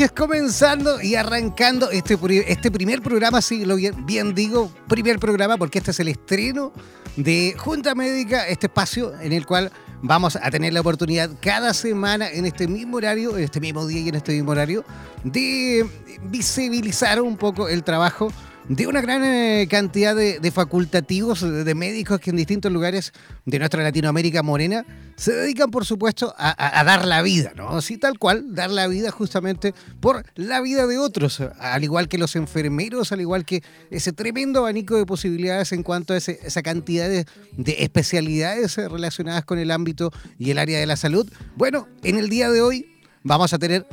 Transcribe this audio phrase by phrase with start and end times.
[0.00, 2.18] Noches, comenzando y arrancando este,
[2.50, 6.72] este primer programa, sí, lo bien, bien digo, primer programa, porque este es el estreno
[7.16, 12.30] de Junta Médica, este espacio en el cual vamos a tener la oportunidad cada semana
[12.30, 14.86] en este mismo horario, en este mismo día y en este mismo horario,
[15.22, 15.86] de
[16.22, 18.32] visibilizar un poco el trabajo
[18.70, 23.12] de una gran eh, cantidad de, facultativos, de, médicos que en distintos lugares
[23.44, 24.86] de nuestra Latinoamérica morena
[25.16, 27.70] se dedican, por supuesto, a, dar la vida, ¿no?
[27.70, 32.16] Así tal cual, dar la vida justamente por la vida de otros, al igual que
[32.16, 37.08] los enfermeros, al igual que ese tremendo abanico de posibilidades en cuanto a esa cantidad
[37.08, 37.26] de,
[37.56, 41.28] de especialidades relacionadas con el ámbito y el área de la salud.
[41.56, 42.86] Bueno, en el día de hoy
[43.24, 43.84] vamos a tener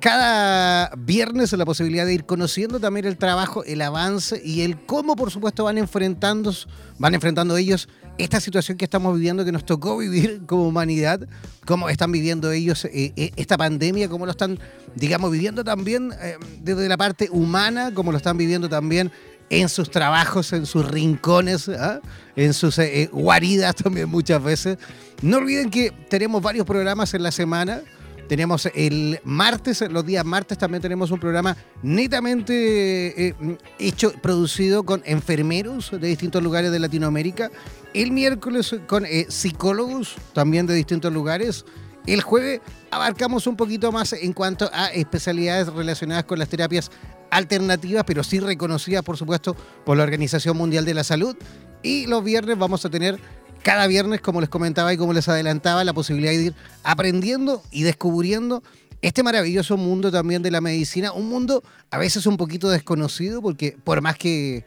[0.00, 5.16] cada viernes la posibilidad de ir conociendo también el trabajo, el avance y el cómo,
[5.16, 6.52] por supuesto, van enfrentando,
[6.98, 11.20] van enfrentando ellos esta situación que estamos viviendo, que nos tocó vivir como humanidad,
[11.64, 14.58] cómo están viviendo ellos eh, eh, esta pandemia, cómo lo están,
[14.94, 19.10] digamos, viviendo también eh, desde la parte humana, cómo lo están viviendo también
[19.48, 22.00] en sus trabajos, en sus rincones, ¿ah?
[22.34, 22.80] en sus
[23.12, 24.78] guaridas también muchas veces.
[25.22, 27.82] No olviden que tenemos varios programas en la semana
[28.28, 33.34] tenemos el martes, los días martes también tenemos un programa netamente eh,
[33.78, 37.50] hecho, producido con enfermeros de distintos lugares de Latinoamérica.
[37.94, 41.64] El miércoles con eh, psicólogos también de distintos lugares.
[42.06, 42.60] El jueves
[42.90, 46.90] abarcamos un poquito más en cuanto a especialidades relacionadas con las terapias
[47.30, 51.36] alternativas, pero sí reconocidas, por supuesto, por la Organización Mundial de la Salud.
[51.82, 53.18] Y los viernes vamos a tener
[53.66, 56.54] cada viernes, como les comentaba y como les adelantaba, la posibilidad de ir
[56.84, 58.62] aprendiendo y descubriendo
[59.02, 63.76] este maravilloso mundo también de la medicina, un mundo a veces un poquito desconocido, porque
[63.82, 64.64] por más que eh,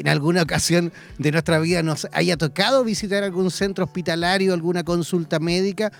[0.00, 5.38] en alguna ocasión de nuestra vida nos haya tocado visitar algún centro hospitalario, alguna consulta
[5.38, 5.92] médica,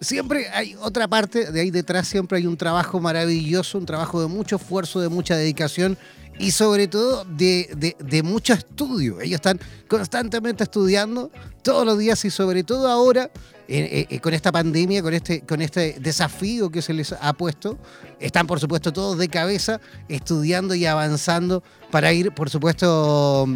[0.00, 4.26] siempre hay otra parte, de ahí detrás siempre hay un trabajo maravilloso, un trabajo de
[4.26, 5.96] mucho esfuerzo, de mucha dedicación
[6.38, 9.20] y sobre todo de, de, mucho estudio.
[9.20, 11.30] Ellos están constantemente estudiando
[11.62, 13.30] todos los días y sobre todo ahora,
[13.68, 17.78] eh, eh, con esta pandemia, con este, con este desafío que se les ha puesto,
[18.20, 23.48] están por supuesto todos de cabeza estudiando y avanzando para ir, por supuesto,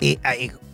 [0.00, 0.18] eh,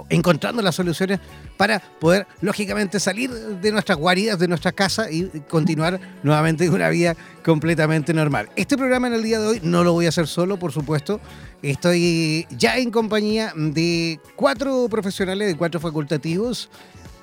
[0.09, 1.21] encontrando las soluciones
[1.56, 7.17] para poder, lógicamente, salir de nuestras guaridas, de nuestra casa y continuar nuevamente una vida
[7.45, 8.49] completamente normal.
[8.56, 11.21] Este programa en el día de hoy no lo voy a hacer solo, por supuesto.
[11.62, 16.69] Estoy ya en compañía de cuatro profesionales, de cuatro facultativos.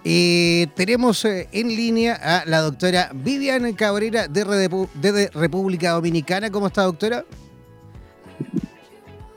[0.04, 6.50] Eh, tenemos eh, en línea a la doctora Vivian Cabrera de República Dominicana.
[6.50, 7.24] ¿Cómo está, doctora?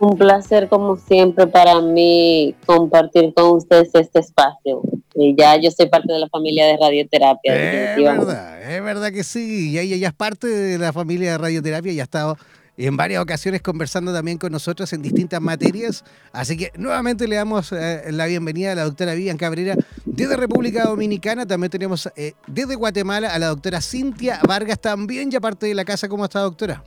[0.04, 4.82] Un placer como siempre para mí compartir con ustedes este espacio.
[5.14, 7.54] Y ya yo soy parte de la familia de radioterapia.
[7.54, 9.70] Es verdad, es verdad que sí.
[9.70, 12.36] Y ella ya es parte de la familia de radioterapia y ha estado
[12.76, 16.04] en varias ocasiones conversando también con nosotros en distintas materias.
[16.32, 19.74] Así que nuevamente le damos eh, la bienvenida a la doctora Vivian Cabrera
[20.04, 21.46] desde República Dominicana.
[21.46, 25.86] También tenemos eh, desde Guatemala a la doctora Cintia Vargas, también ya parte de la
[25.86, 26.08] casa.
[26.08, 26.84] ¿Cómo está, doctora?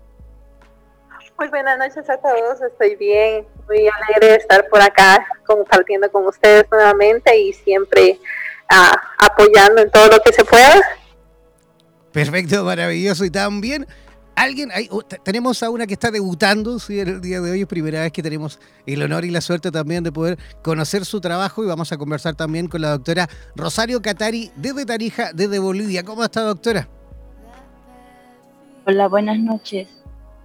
[1.38, 6.26] Muy buenas noches a todos, estoy bien, muy alegre de estar por acá compartiendo con
[6.26, 8.20] ustedes nuevamente y siempre
[8.70, 10.82] ah, apoyando en todo lo que se pueda.
[12.12, 13.24] Perfecto, maravilloso.
[13.24, 13.86] Y también
[14.36, 14.90] alguien, hay,
[15.24, 18.12] tenemos a una que está debutando, sí, en el día de hoy es primera vez
[18.12, 21.92] que tenemos el honor y la suerte también de poder conocer su trabajo y vamos
[21.92, 26.02] a conversar también con la doctora Rosario Catari desde Tarija, desde Bolivia.
[26.04, 26.88] ¿Cómo está, doctora?
[28.88, 29.88] Hola, buenas noches.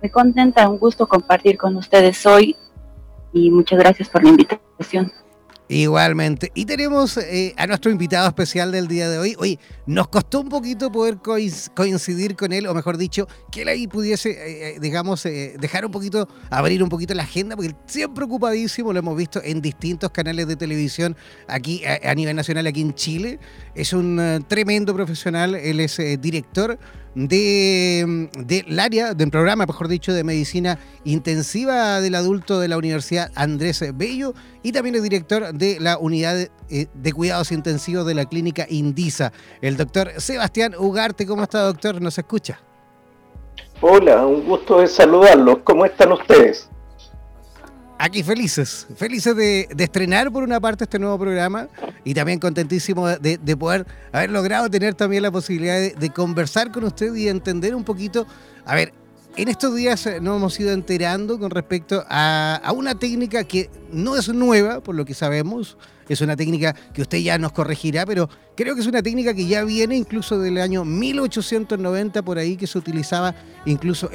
[0.02, 2.56] Muy contenta, un gusto compartir con ustedes hoy
[3.32, 5.12] y muchas gracias por la invitación.
[5.68, 6.50] Igualmente.
[6.56, 9.36] Y tenemos eh, a nuestro invitado especial del día de hoy.
[9.38, 11.18] Oye, nos costó un poquito poder
[11.72, 15.92] coincidir con él, o mejor dicho, que él ahí pudiese, eh, eh, digamos, dejar un
[15.92, 20.10] poquito, abrir un poquito la agenda, porque él siempre ocupadísimo, lo hemos visto en distintos
[20.10, 21.16] canales de televisión
[21.46, 23.38] aquí a, nivel nacional, aquí en Chile.
[23.76, 26.76] Es un tremendo profesional, él es director
[27.14, 33.30] de, del área, del programa, mejor dicho, de medicina intensiva del adulto de la Universidad
[33.34, 38.14] Andrés Bello y también es director de la unidad de, eh, de cuidados intensivos de
[38.14, 39.32] la clínica Indisa.
[39.60, 42.00] El doctor Sebastián Ugarte, ¿cómo está, doctor?
[42.00, 42.60] ¿Nos escucha?
[43.80, 45.58] Hola, un gusto de saludarlos.
[45.64, 46.70] ¿Cómo están ustedes?
[48.02, 51.68] Aquí felices, felices de, estrenar por una parte este nuevo programa
[52.02, 57.14] y también contentísimo de, poder haber logrado tener también la posibilidad de, conversar con usted
[57.14, 58.26] y entender un poquito,
[58.66, 58.92] a ver,
[59.36, 64.16] en estos días nos hemos ido enterando con respecto a, a, una técnica que no
[64.16, 65.78] es nueva, por lo que sabemos,
[66.08, 69.46] es una técnica que usted ya nos corregirá, pero creo que es una técnica que
[69.46, 73.32] ya viene incluso del año 1890 por ahí, que se utilizaba
[73.64, 74.10] incluso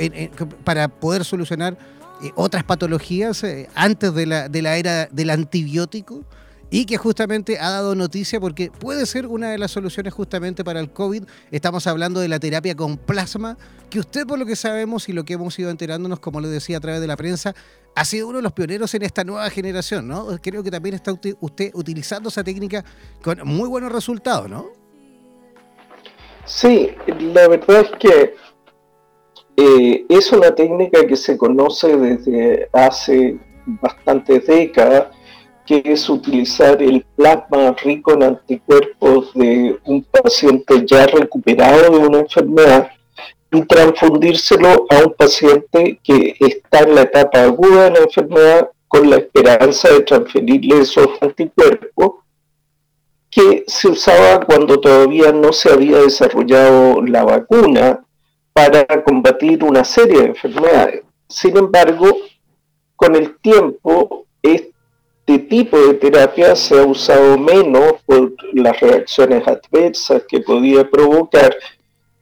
[0.65, 1.77] para poder solucionar
[2.21, 6.23] eh, otras patologías eh, antes de la, de la era del antibiótico
[6.69, 10.79] y que justamente ha dado noticia porque puede ser una de las soluciones justamente para
[10.79, 11.23] el COVID.
[11.51, 13.57] Estamos hablando de la terapia con plasma,
[13.89, 16.77] que usted por lo que sabemos y lo que hemos ido enterándonos, como le decía
[16.77, 17.55] a través de la prensa,
[17.95, 20.27] ha sido uno de los pioneros en esta nueva generación, ¿no?
[20.41, 22.83] Creo que también está usted utilizando esa técnica
[23.23, 24.67] con muy buenos resultados, ¿no?
[26.45, 28.35] Sí, la verdad es que
[29.57, 35.07] eh, es una técnica que se conoce desde hace bastantes décadas,
[35.65, 42.19] que es utilizar el plasma rico en anticuerpos de un paciente ya recuperado de una
[42.19, 42.91] enfermedad
[43.51, 49.09] y transfundírselo a un paciente que está en la etapa aguda de la enfermedad con
[49.09, 52.23] la esperanza de transferirle esos anticuerpos
[53.29, 58.03] que se usaba cuando todavía no se había desarrollado la vacuna
[58.57, 61.03] para combatir una serie de enfermedades.
[61.29, 62.07] Sin embargo,
[62.95, 70.23] con el tiempo, este tipo de terapia se ha usado menos por las reacciones adversas
[70.27, 71.55] que podía provocar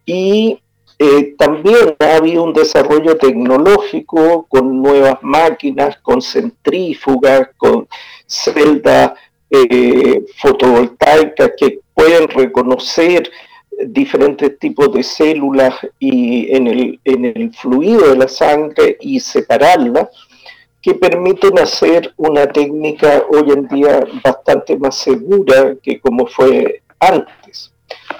[0.05, 0.59] y
[0.99, 7.87] eh, también ha habido un desarrollo tecnológico con nuevas máquinas, con centrífugas, con
[8.25, 9.13] celdas
[9.49, 13.31] eh, fotovoltaicas que pueden reconocer
[13.87, 20.09] diferentes tipos de células y en el, en el fluido de la sangre y separarlas,
[20.81, 27.71] que permiten hacer una técnica hoy en día bastante más segura que como fue antes.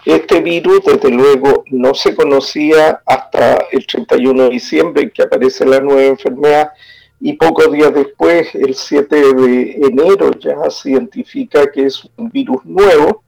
[0.04, 5.80] Este virus, desde luego, no se conocía hasta el 31 de diciembre, que aparece la
[5.80, 6.72] nueva enfermedad,
[7.20, 12.64] y pocos días después, el 7 de enero, ya se identifica que es un virus
[12.66, 13.24] nuevo,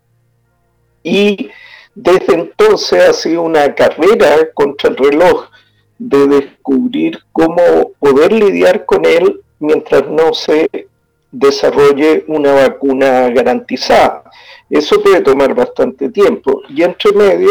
[1.04, 1.50] y
[2.00, 5.48] Desde entonces ha sido una carrera contra el reloj
[5.98, 10.70] de descubrir cómo poder lidiar con él mientras no se
[11.32, 14.30] desarrolle una vacuna garantizada.
[14.70, 16.62] Eso puede tomar bastante tiempo.
[16.70, 17.50] Y entre medio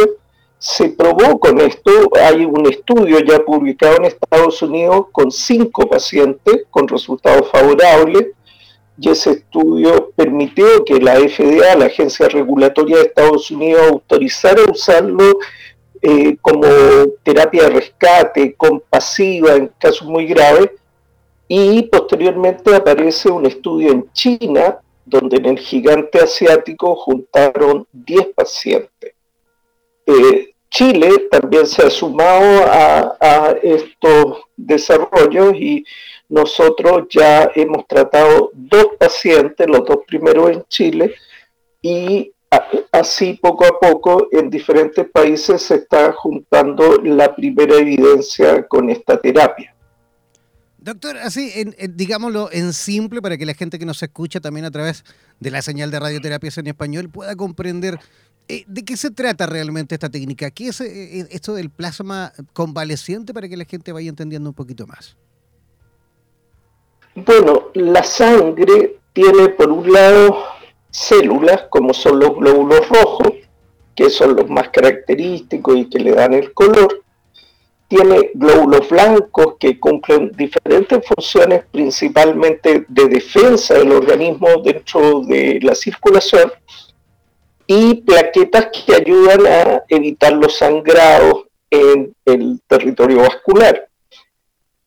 [0.61, 6.67] se probó con esto, hay un estudio ya publicado en Estados Unidos con cinco pacientes
[6.71, 8.29] con resultados favorables
[8.99, 15.39] y ese estudio permitió que la FDA, la Agencia Regulatoria de Estados Unidos, autorizara usarlo
[16.03, 16.67] eh, como
[17.23, 20.71] terapia de rescate compasiva en casos muy graves
[21.49, 29.15] y posteriormente aparece un estudio en China donde en el gigante asiático juntaron 10 pacientes.
[30.05, 35.85] Eh, Chile también se ha sumado a, estos desarrollos y
[36.29, 41.15] nosotros ya hemos tratado dos pacientes, los dos primeros en Chile,
[41.83, 42.33] y
[42.93, 49.21] así poco a poco en diferentes países se está juntando la primera evidencia con esta
[49.21, 49.75] terapia.
[50.79, 51.51] Doctor, así,
[51.95, 55.05] digámoslo en simple para que la gente que nos escucha también a través
[55.41, 57.99] de la señal de radioterapias en español pueda comprender
[58.49, 60.51] eh, de qué se trata realmente esta técnica.
[60.53, 64.55] ¿Qué es eh, eh, esto del plasma convaleciente para que la gente vaya entendiendo un
[64.55, 65.17] poquito más?
[67.17, 70.37] Bueno, la sangre tiene por un lado
[70.91, 73.33] células como son los glóbulos rojos,
[73.95, 77.03] que son los más característicos y que le dan el color,
[77.89, 85.75] tiene glóbulos blancos que cumplen diferentes funciones, principalmente de defensa del organismo dentro de la
[85.75, 86.53] circulación,
[87.67, 93.89] y plaquetas que ayudan a evitar los sangrados en el territorio vascular.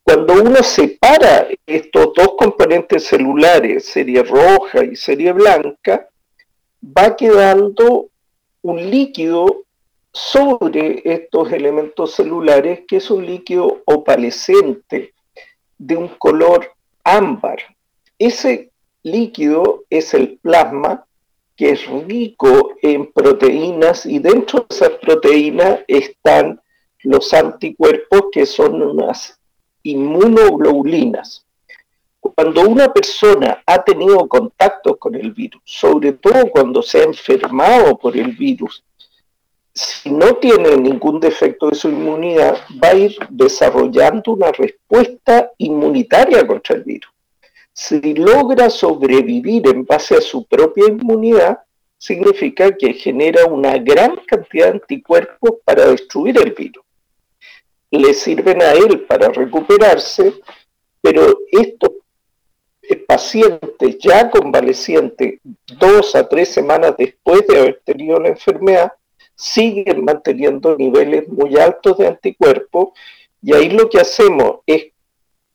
[0.09, 6.09] Cuando uno separa estos dos componentes celulares, serie roja y serie blanca,
[6.83, 8.09] va quedando
[8.63, 9.65] un líquido
[10.11, 15.13] sobre estos elementos celulares, que es un líquido opalescente
[15.77, 16.71] de un color
[17.03, 17.59] ámbar.
[18.17, 18.71] Ese
[19.03, 21.05] líquido es el plasma
[21.55, 26.59] que es rico en proteínas y dentro de esas proteínas están
[27.03, 29.38] los anticuerpos que son unas
[29.83, 31.45] inmunoglobulinas.
[32.19, 37.97] Cuando una persona ha tenido contacto con el virus, sobre todo cuando se ha enfermado
[37.97, 38.83] por el virus,
[39.73, 46.45] si no tiene ningún defecto de su inmunidad, va a ir desarrollando una respuesta inmunitaria
[46.45, 47.11] contra el virus.
[47.71, 51.59] Si logra sobrevivir en base a su propia inmunidad,
[51.97, 56.83] significa que genera una gran cantidad de anticuerpos para destruir el virus.
[57.91, 60.33] Le sirven a él para recuperarse,
[61.01, 61.91] pero estos
[63.07, 65.39] pacientes ya convalecientes,
[65.79, 68.93] dos a tres semanas después de haber tenido la enfermedad,
[69.35, 72.89] siguen manteniendo niveles muy altos de anticuerpos
[73.41, 74.91] y ahí lo que hacemos es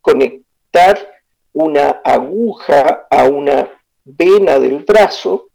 [0.01, 0.99] conectar
[1.53, 3.69] una aguja a una
[4.05, 5.49] vena del brazo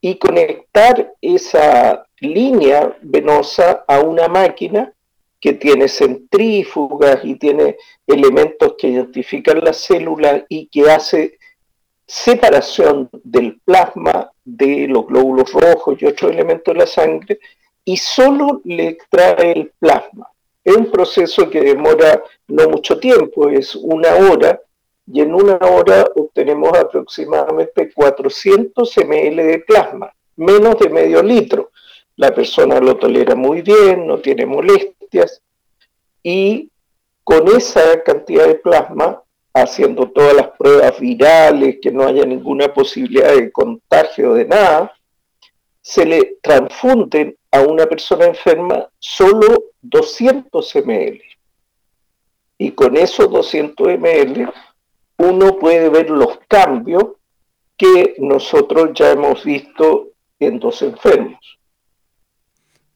[0.00, 4.92] y conectar esa línea venosa a una máquina
[5.42, 11.36] que tiene centrífugas y tiene elementos que identifican la célula y que hace
[12.06, 17.40] separación del plasma de los glóbulos rojos y otros elementos de la sangre
[17.84, 20.28] y solo le extrae el plasma.
[20.62, 24.60] Es un proceso que demora no mucho tiempo, es una hora,
[25.12, 31.72] y en una hora obtenemos aproximadamente 400 ml de plasma, menos de medio litro.
[32.14, 34.46] La persona lo tolera muy bien, no tiene
[36.22, 36.70] y
[37.24, 39.22] con esa cantidad de plasma,
[39.54, 44.92] haciendo todas las pruebas virales, que no haya ninguna posibilidad de contagio de nada,
[45.80, 51.20] se le transfunden a una persona enferma solo 200 ml.
[52.58, 54.52] Y con esos 200 ml
[55.18, 57.04] uno puede ver los cambios
[57.76, 61.58] que nosotros ya hemos visto en dos enfermos.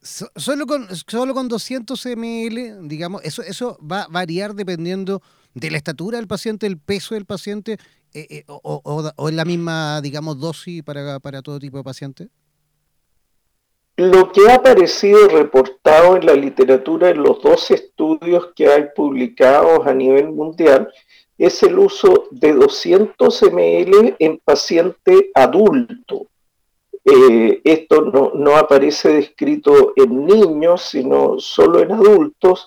[0.07, 5.21] Solo con, solo con 200 ml, digamos, eso, eso va a variar dependiendo
[5.55, 7.79] de la estatura del paciente, el peso del paciente,
[8.15, 8.81] eh, eh, o,
[9.17, 12.29] o, es la misma, digamos, dosis para, para todo tipo de pacientes.
[13.97, 19.87] Lo que ha aparecido reportado en la literatura en los dos estudios que hay publicados
[19.87, 20.93] a nivel mundial
[21.39, 26.27] es el uso de 200 ml en paciente adulto.
[27.09, 32.67] Eh, esto no, aparece descrito en niños, sino solo en adultos,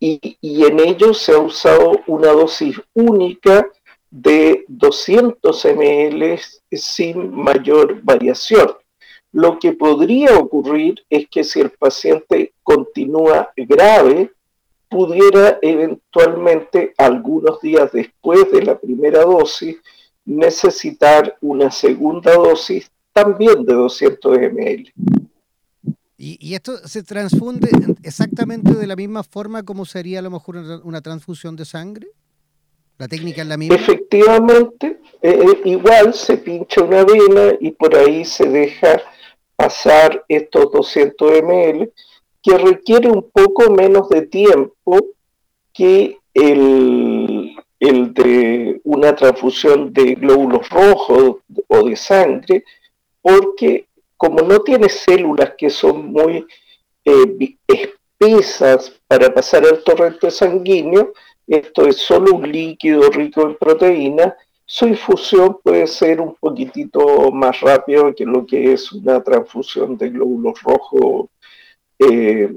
[0.00, 3.70] y, y en ellos se ha usado una dosis única
[4.10, 6.40] de 200 ml
[6.72, 8.72] sin mayor variación.
[9.30, 14.32] Lo que podría ocurrir es que si el paciente continúa grave,
[14.88, 19.76] pudiera eventualmente algunos días después de la primera dosis
[20.24, 24.92] necesitar una segunda dosis también de 200 ml.
[26.22, 27.70] ¿Y, esto se transfunde
[28.02, 32.08] exactamente de la misma forma como sería a lo mejor una, transfusión de sangre?
[32.98, 33.76] ¿La técnica es la misma?
[33.76, 39.00] Efectivamente, eh, eh, igual se pincha una vena y por ahí se deja
[39.56, 41.90] pasar estos 200 ml,
[42.42, 44.98] que requiere un poco menos de tiempo
[45.72, 51.36] que el, el de una transfusión de glóbulos rojos
[51.68, 52.62] o de sangre,
[53.22, 53.86] porque
[54.16, 56.46] como no tiene células que son muy
[57.04, 61.12] eh, espesas para pasar al torrente sanguíneo,
[61.46, 64.34] esto es solo un líquido rico en proteínas,
[64.64, 70.10] su infusión puede ser un poquitito más rápido que lo que es una transfusión de
[70.10, 71.28] glóbulos rojos
[71.98, 72.48] eh,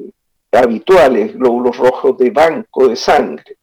[0.51, 3.57] habituales, glóbulos rojos de banco de sangre.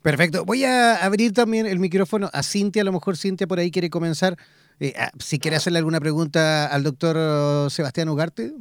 [0.00, 0.44] Perfecto.
[0.44, 2.82] Voy a abrir también el micrófono a Cintia.
[2.82, 4.36] A lo mejor Cintia por ahí quiere comenzar.
[4.80, 8.52] Eh, ah, si quiere hacerle alguna pregunta al doctor uh, Sebastián Ugarte.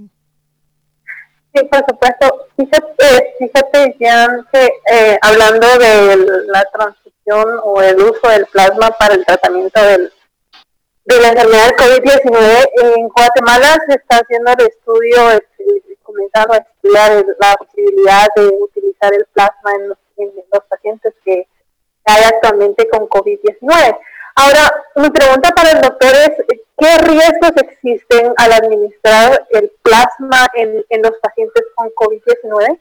[1.53, 2.48] Sí, por supuesto.
[2.56, 9.15] Fíjate, fíjate ya que eh, hablando de la transición o el uso del plasma para
[9.15, 10.13] el tratamiento del,
[11.06, 16.58] de la enfermedad del COVID-19, en Guatemala se está haciendo el estudio, este, comenzando a
[16.58, 21.48] estudiar la posibilidad de utilizar el plasma en los, en los pacientes que
[22.06, 23.98] hay actualmente con COVID-19.
[24.36, 31.02] Ahora, mi pregunta para el doctor es, ¿qué riesgos existen al administrar el plasma en,
[31.02, 32.80] los pacientes con COVID-19?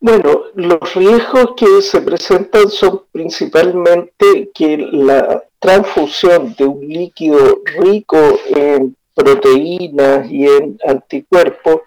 [0.00, 8.38] Bueno, los riesgos que se presentan son principalmente que la transfusión de un líquido rico
[8.46, 11.80] en proteínas y en anticuerpos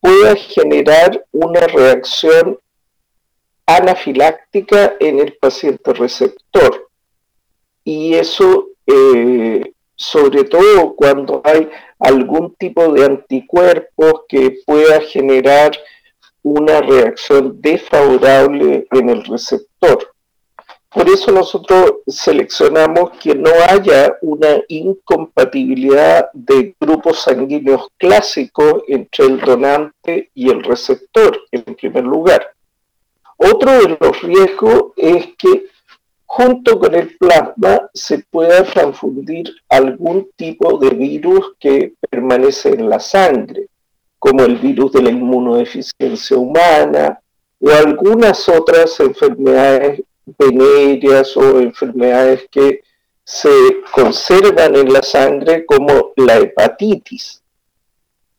[0.00, 2.58] pueda generar una reacción
[3.76, 6.88] anafiláctica en el paciente receptor.
[7.84, 15.72] Y eso, eh, sobre todo cuando hay algún tipo de anticuerpos que pueda generar
[16.42, 20.14] una reacción desfavorable en el receptor.
[20.88, 29.40] Por eso nosotros seleccionamos que no haya una incompatibilidad de grupos sanguíneos clásicos entre el
[29.40, 32.54] donante y el receptor, en primer lugar.
[33.42, 35.66] Otro de los riesgos es que
[36.26, 43.00] junto con el plasma se pueda transfundir algún tipo de virus que permanece en la
[43.00, 43.68] sangre,
[44.18, 47.18] como el virus de la inmunodeficiencia humana
[47.58, 50.02] o algunas otras enfermedades
[50.38, 52.82] venéreas o enfermedades que
[53.24, 53.48] se
[53.90, 57.39] conservan en la sangre como la hepatitis.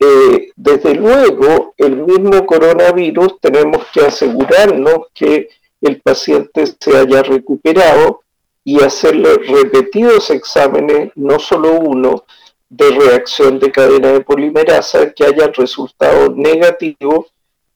[0.04, 5.48] Eh, desde luego, el mismo coronavirus tenemos que asegurarnos que
[5.80, 8.22] el paciente se haya recuperado
[8.64, 12.24] y hacerle repetidos exámenes, no solo uno,
[12.68, 17.28] de reacción de cadena de polimerasa que haya resultado negativo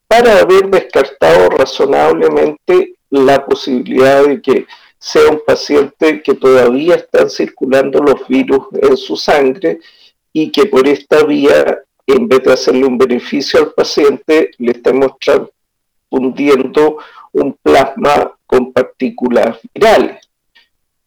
[0.09, 4.67] para haber descartado razonablemente la posibilidad de que
[4.99, 9.79] sea un paciente que todavía están circulando los virus en su sangre
[10.33, 15.12] y que por esta vía en vez de hacerle un beneficio al paciente, le estamos
[15.21, 16.99] transfundiendo
[17.33, 20.29] un plasma con partículas virales.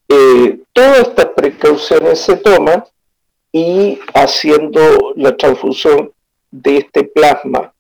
[0.08, 2.84] Eh, todas estas precauciones se toman
[3.52, 6.12] y haciendo la transfusión
[6.52, 7.74] de este plasma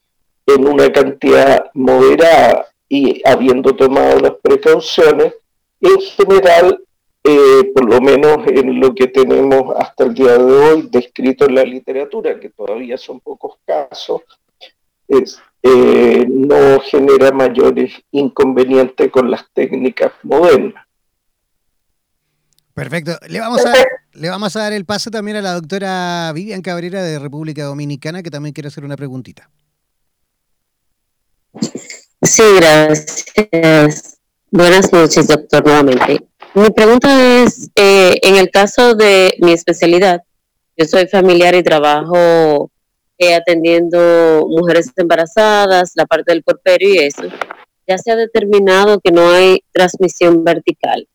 [0.46, 5.34] en una cantidad moderada y habiendo tomado las precauciones,
[5.82, 6.82] en general
[7.24, 11.56] eh, por lo menos en lo que tenemos hasta el día de hoy descrito en
[11.56, 14.22] la literatura, que todavía son pocos casos,
[15.62, 20.86] eh, no genera mayores inconvenientes con las técnicas modernas.
[22.74, 23.18] Perfecto.
[23.28, 23.74] Le vamos, a,
[24.14, 28.24] le vamos a dar el paso también a la doctora Vivian Cabrera de República Dominicana,
[28.24, 29.50] que también quiere hacer una preguntita.
[32.22, 34.20] Sí, gracias.
[34.50, 36.29] Buenas noches, doctor, nuevamente.
[36.56, 40.24] Mi pregunta es, eh, en el caso de mi especialidad,
[40.76, 42.72] yo soy familiar y trabajo
[43.20, 47.24] eh, atendiendo mujeres embarazadas, la parte del porperio y eso.
[47.88, 51.08] Ya se ha determinado que no hay transmisión vertical.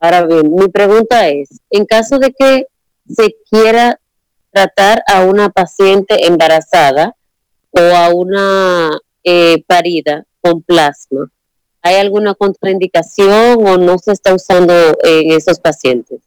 [0.00, 2.66] Ahora bien, mi pregunta es, en caso de que
[3.06, 4.00] se quiera
[4.50, 7.14] tratar a una paciente embarazada
[7.70, 8.90] o a una
[9.24, 11.30] eh, parida con plasma,
[11.86, 16.22] ¿Hay alguna contraindicación o no se está usando en esos pacientes?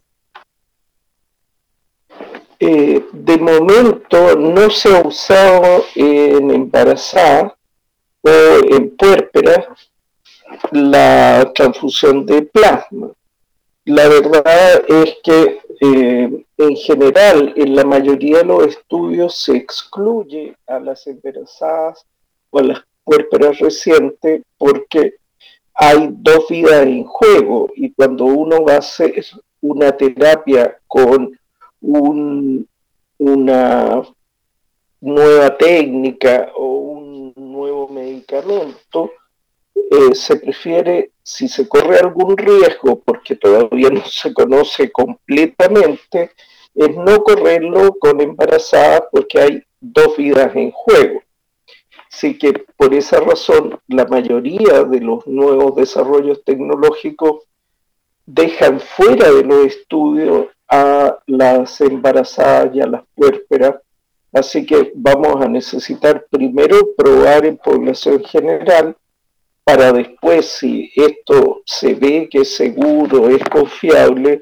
[2.60, 7.58] Eh, de momento no se ha usado en embarazada
[8.22, 9.76] o en puérpera
[10.74, 13.10] la transfusión de plasma.
[13.86, 20.56] La verdad es que eh, en general en la mayoría de los estudios se excluye
[20.68, 22.06] a las embarazadas
[22.52, 25.16] o a las puérperas recientes porque
[25.80, 29.24] hay dos vidas en juego y cuando uno va a hacer
[29.62, 31.40] una terapia con
[31.82, 32.68] un,
[33.20, 34.02] una
[35.00, 39.12] nueva técnica o un nuevo medicamento,
[39.76, 46.32] eh, se prefiere, si se corre algún riesgo, porque todavía no se conoce completamente,
[46.74, 51.22] es no correrlo con embarazada porque hay dos vidas en juego.
[52.12, 57.44] Así que por esa razón la mayoría de los nuevos desarrollos tecnológicos
[58.26, 63.76] dejan fuera de los estudios a las embarazadas y a las puérperas.
[64.34, 68.96] Así que vamos a necesitar primero probar en población general
[69.64, 74.42] para después, si esto se ve que es seguro, es confiable,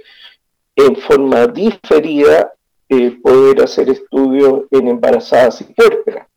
[0.76, 2.54] en forma diferida,
[2.88, 6.28] eh, poder hacer estudios en embarazadas y puérperas.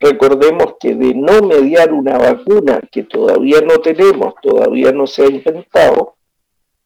[0.00, 5.26] Recordemos que de no mediar una vacuna que todavía no tenemos, todavía no se ha
[5.26, 6.16] inventado,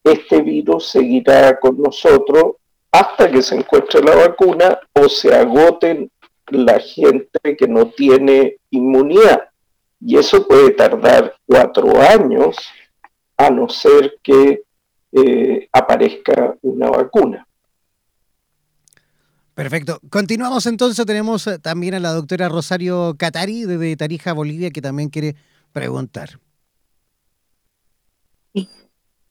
[0.03, 2.55] este virus seguirá con nosotros
[2.91, 6.09] hasta que se encuentre la vacuna o se agoten
[6.47, 9.49] la gente que no tiene inmunidad.
[10.01, 12.55] Y eso puede tardar cuatro años
[13.37, 14.63] a no ser que
[15.11, 17.45] eh, aparezca una vacuna.
[19.59, 19.99] Perfecto.
[20.09, 21.05] Continuamos entonces.
[21.05, 25.35] Tenemos eh, también a la doctora Rosario Catari de Tarija, Bolivia, que también quiere
[25.73, 26.39] preguntar.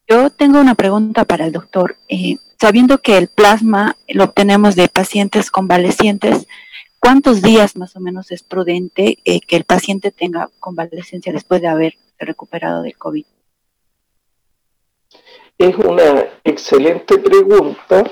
[0.06, 1.96] Yo tengo una pregunta para el doctor.
[2.10, 6.46] Eh, sabiendo que el plasma lo obtenemos de pacientes convalecientes,
[7.00, 11.68] ¿cuántos días más o menos es prudente eh, que el paciente tenga convalecencia después de
[11.68, 13.24] haber recuperado del COVID?
[15.56, 18.04] Es una excelente pregunta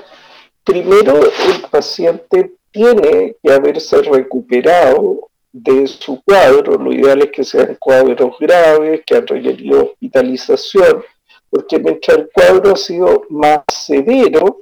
[0.66, 7.76] primero el paciente tiene que haberse recuperado de su cuadro, lo ideal es que sean
[7.80, 11.02] cuadros graves, que han requerido hospitalización,
[11.48, 14.60] porque mientras el cuadro ha sido más severo,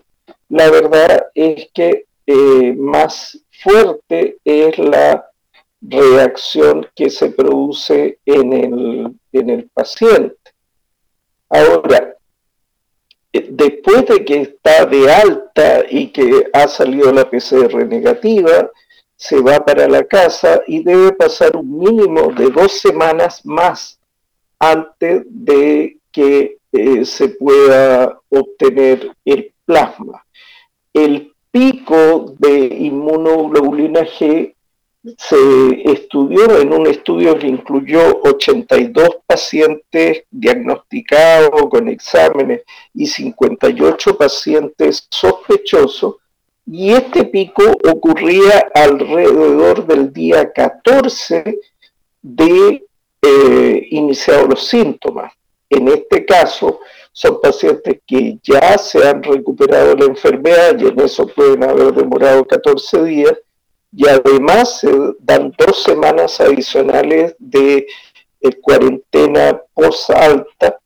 [0.51, 5.27] la verdad es que eh, más fuerte es la
[5.81, 10.37] reacción que se produce en el, en el paciente.
[11.49, 12.15] Ahora,
[13.41, 18.71] después de que está de alta y que ha salido la PCR negativa,
[19.17, 23.99] se va para la casa y debe pasar un mínimo de dos semanas más
[24.59, 30.25] antes de que eh, se pueda obtener el plasma.
[30.93, 34.55] El pico de inmunoglobulina G
[35.19, 42.63] se estudió en un estudio que incluyó 82 pacientes diagnosticados con exámenes
[42.95, 46.17] y 58 pacientes sospechosos,
[46.67, 51.61] y este pico ocurría alrededor del día 14
[52.23, 52.87] de
[53.21, 55.33] eh, iniciados los síntomas.
[55.69, 56.81] En este caso,
[57.13, 62.45] son pacientes que ya se han recuperado la enfermedad y en eso pueden haber demorado
[62.47, 63.35] 14 días
[63.97, 67.87] y además se dan dos semanas adicionales de
[68.41, 70.79] eh, cuarentena post-alta,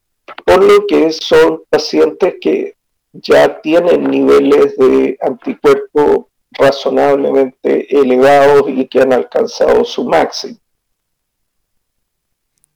[0.45, 2.75] por lo que son pacientes que
[3.13, 10.59] ya tienen niveles de anticuerpos razonablemente elevados y que han alcanzado su máximo.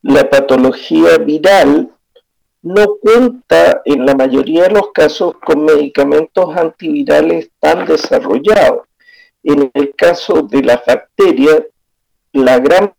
[0.01, 1.89] la patología viral
[2.61, 8.87] no cuenta en la mayoría de los casos con medicamentos antivirales tan desarrollados.
[9.43, 11.63] En el caso de las bacterias,
[12.33, 12.93] la gran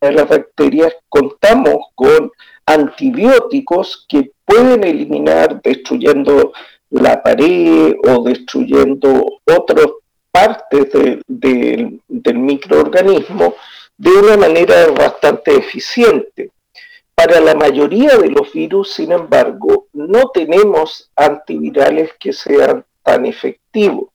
[0.00, 2.30] de las bacterias contamos con
[2.66, 6.52] antibióticos que pueden eliminar destruyendo
[6.90, 9.86] la pared o destruyendo otras
[10.30, 10.88] partes
[11.26, 13.54] del microorganismo
[13.96, 16.52] de una manera bastante eficiente.
[17.18, 24.10] Para la mayoría de los virus, sin embargo, no tenemos antivirales que sean tan efectivos.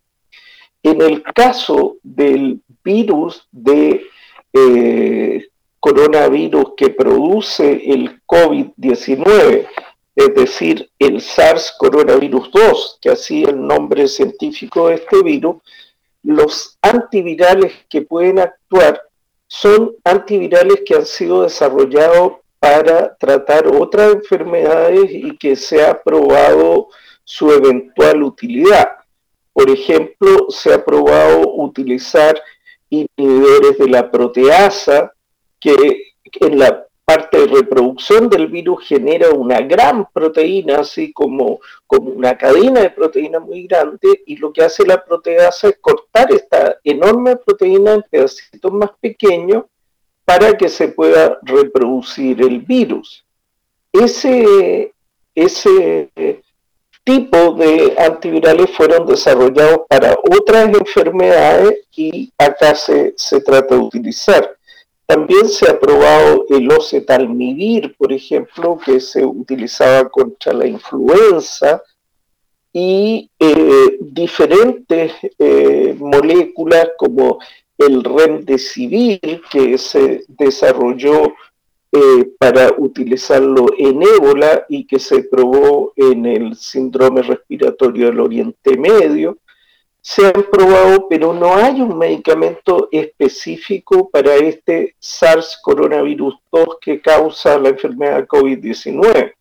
[0.82, 4.06] En el caso del virus de
[4.54, 5.46] eh,
[5.82, 9.68] coronavirus que produce el COVID-19,
[10.16, 15.58] es decir, el SARS coronavirus 2, que así es el nombre científico de este virus,
[16.24, 19.02] los antivirales que pueden actuar
[19.46, 26.88] son antivirales que han sido desarrollados para tratar otras enfermedades y que se ha probado
[27.26, 28.88] su eventual utilidad.
[29.52, 32.42] Por ejemplo, se ha probado utilizar
[32.90, 35.12] inhibidores de la proteasa,
[35.60, 35.76] que
[36.40, 42.38] en la parte de reproducción del virus genera una gran proteína, así como, como una
[42.38, 47.36] cadena de proteína muy grande, y lo que hace la proteasa es cortar esta enorme
[47.36, 49.66] proteína en pedacitos más pequeños
[50.26, 53.26] para que se pueda reproducir el virus.
[53.92, 54.94] Ese,
[55.36, 56.10] ese
[57.04, 64.56] tipo de antivirales fueron desarrollados para otras enfermedades y acá se, se trata de utilizar.
[65.06, 71.84] También se ha probado el ocetalmivir, por ejemplo, que se utilizaba contra la influenza
[72.72, 77.38] y eh, diferentes eh, moléculas como
[77.78, 81.34] el remdesivir que se desarrolló
[81.96, 88.76] eh, para utilizarlo en ébola y que se probó en el síndrome respiratorio del Oriente
[88.78, 89.38] Medio.
[90.02, 97.00] Se han probado, pero no hay un medicamento específico para este SARS coronavirus 2 que
[97.00, 99.34] causa la enfermedad COVID-19.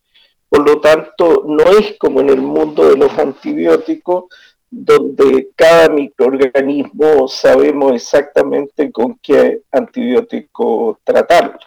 [0.50, 4.24] Por lo tanto, no es como en el mundo de los antibióticos,
[4.74, 11.58] donde cada microorganismo sabemos exactamente con qué antibiótico tratarlo.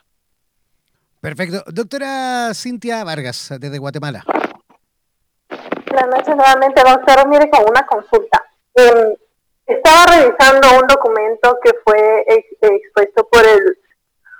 [1.21, 1.63] Perfecto.
[1.67, 4.23] Doctora Cintia Vargas, desde Guatemala.
[5.87, 7.27] Buenas noches nuevamente, doctor.
[7.27, 8.43] Mire, con una consulta.
[8.73, 9.15] Em,
[9.67, 12.25] estaba revisando un documento que fue
[12.59, 13.77] expuesto por el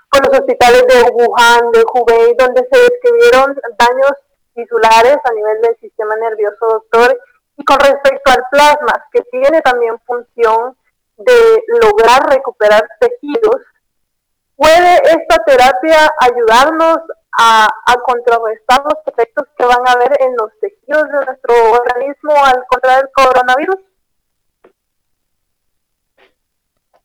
[0.10, 4.12] por los hospitales de Wuhan, de Hubei, donde se describieron daños
[4.56, 7.20] titulares a nivel del sistema nervioso, doctor,
[7.58, 10.76] y con respecto al plasma, que tiene también función
[11.18, 13.62] de lograr recuperar tejidos,
[14.56, 16.98] ¿puede esta terapia ayudarnos
[17.38, 17.68] a,
[18.06, 23.06] contrarrestar los efectos que van a haber en los tejidos de nuestro organismo al contraer
[23.06, 23.78] el coronavirus?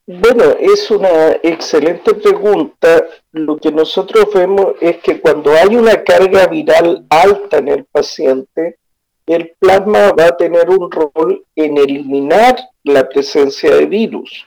[0.07, 3.05] Bueno, es una excelente pregunta.
[3.31, 8.81] Lo que nosotros vemos es que cuando hay una carga viral alta en el paciente,
[9.27, 14.47] el plasma va a tener un rol en eliminar la presencia de virus.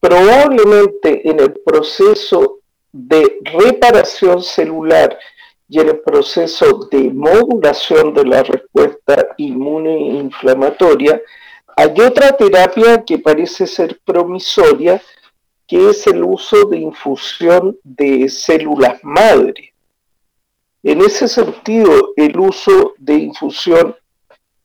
[0.00, 2.60] Probablemente en el proceso
[2.92, 5.18] de reparación celular
[5.68, 11.20] y en el proceso de modulación de la respuesta inmune inflamatoria,
[11.76, 15.02] hay otra terapia que parece ser promisoria,
[15.66, 19.73] que es el uso de infusión de células madre.
[20.84, 23.96] En ese sentido, el uso de infusión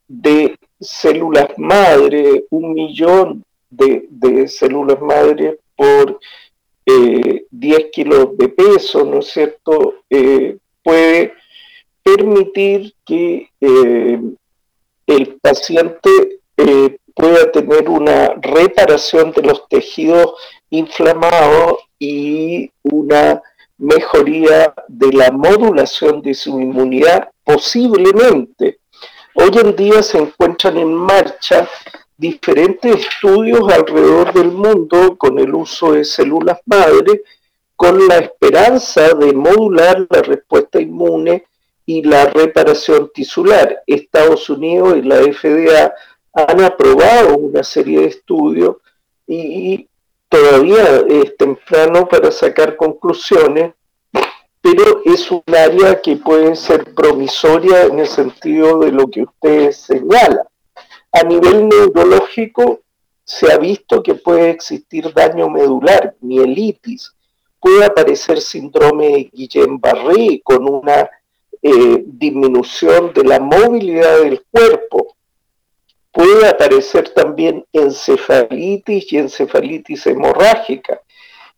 [0.05, 6.19] de células madre, un millón de, células madre por
[6.85, 11.35] 10 eh, kilos de peso, ¿no es cierto?, eh, puede
[12.03, 14.19] permitir que eh,
[15.07, 16.09] el paciente
[17.13, 20.33] pueda tener una reparación de los tejidos
[20.69, 23.41] inflamados y una
[23.79, 28.79] mejoría de la modulación de su inmunidad posiblemente.
[29.33, 31.67] Hoy en día se encuentran en marcha
[32.17, 37.23] diferentes estudios alrededor del mundo con el uso de células madre,
[37.75, 41.45] con la esperanza de modular la respuesta inmune
[41.85, 43.81] y la reparación tisular.
[43.87, 45.93] Estados Unidos y la FDA
[46.33, 48.75] han aprobado una serie de estudios
[49.25, 49.88] y
[50.29, 53.73] todavía es temprano para sacar conclusiones,
[54.61, 59.71] pero es un área que puede ser promisoria en el sentido de lo que usted
[59.71, 60.47] señala.
[61.11, 62.81] A nivel neurológico,
[63.23, 67.13] se ha visto que puede existir daño medular, mielitis,
[67.59, 71.09] puede aparecer síndrome de Guillain-Barré con una
[71.61, 75.15] eh, disminución de la movilidad del cuerpo,
[76.19, 80.99] Puede aparecer también encefalitis y encefalitis hemorrágica.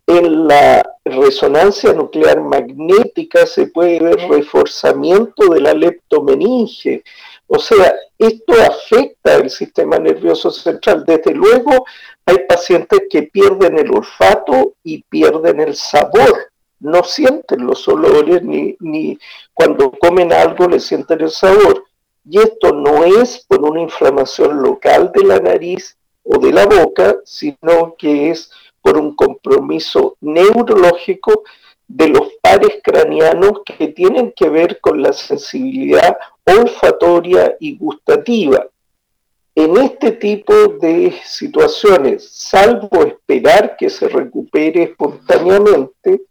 [0.06, 7.04] en la resonancia nuclear magnética se puede ver reforzamiento de la leptomeninge.
[7.48, 11.06] O sea, esto afecta el sistema nervioso central.
[11.08, 11.88] Desde luego,
[12.24, 16.52] hay pacientes que pierden el olfato y pierden el sabor.
[16.80, 19.18] No sienten los olores ni, ni
[19.56, 21.86] cuando comen algo le sienten el sabor.
[22.24, 27.18] Y esto no es por una inflamación local de la nariz o de la boca,
[27.26, 31.44] sino que es por un compromiso neurológico
[31.88, 38.66] de los pares craneanos que tienen que ver con la sensibilidad olfatoria y gustativa.
[39.54, 46.22] En este tipo de situaciones, salvo esperar que se recupere espontáneamente,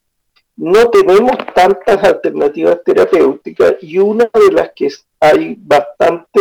[0.61, 6.39] no tenemos tantas alternativas terapéuticas y una de las que hay bastante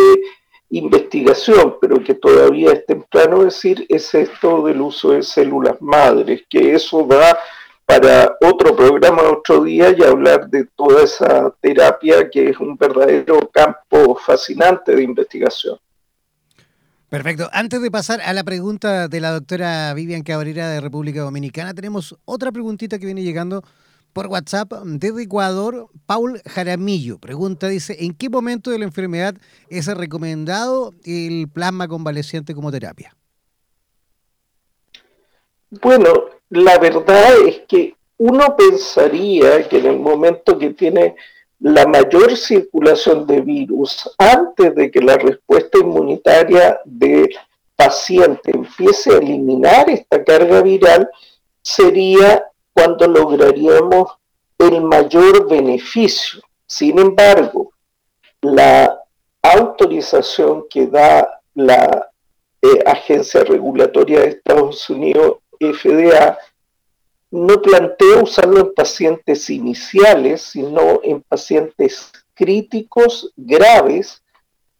[0.68, 6.74] investigación, pero que todavía es temprano decir, es esto del uso de células madres, que
[6.74, 7.38] eso va
[7.86, 13.48] para otro programa otro día y hablar de toda esa terapia que es un verdadero
[13.50, 15.78] campo fascinante de investigación.
[17.08, 17.48] Perfecto.
[17.54, 22.16] Antes de pasar a la pregunta de la doctora Vivian Cabrera de República Dominicana, tenemos
[22.26, 23.64] otra preguntita que viene llegando
[24.12, 27.18] por WhatsApp desde Ecuador, Paul Jaramillo.
[27.18, 29.34] Pregunta, dice, ¿en qué momento de la enfermedad
[29.68, 33.16] es recomendado el plasma convaleciente como terapia?
[35.70, 36.12] Bueno,
[36.48, 41.14] la verdad es que uno pensaría que en el momento que tiene
[41.60, 47.30] la mayor circulación de virus, antes de que la respuesta inmunitaria del
[47.76, 51.08] paciente empiece a eliminar esta carga viral,
[51.62, 52.44] sería
[52.80, 54.08] cuando lograríamos
[54.56, 56.40] el mayor beneficio.
[56.66, 57.74] Sin embargo,
[58.40, 58.98] la
[59.42, 62.10] autorización que da la
[62.62, 66.38] eh, Agencia Regulatoria de Estados Unidos, FDA,
[67.30, 74.22] no plantea usarlo en pacientes iniciales, sino en pacientes críticos graves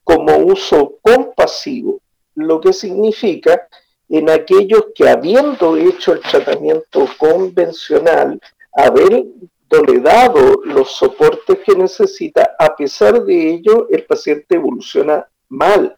[0.04, 2.00] como uso compasivo,
[2.34, 3.68] lo que significa
[4.10, 8.40] en aquellos que habiendo hecho el tratamiento convencional,
[8.72, 9.24] haber
[10.02, 15.96] dado los soportes que necesita, a pesar de ello el paciente evoluciona mal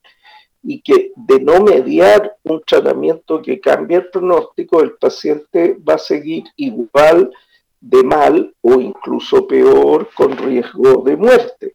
[0.63, 5.99] y que de no mediar un tratamiento que cambie el pronóstico, el paciente va a
[5.99, 7.33] seguir igual
[7.81, 11.75] de mal o incluso peor con riesgo de muerte.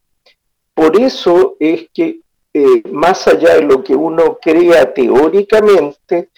[0.74, 2.22] Por eso es que
[2.58, 6.30] eh, más allá de lo que uno crea teóricamente,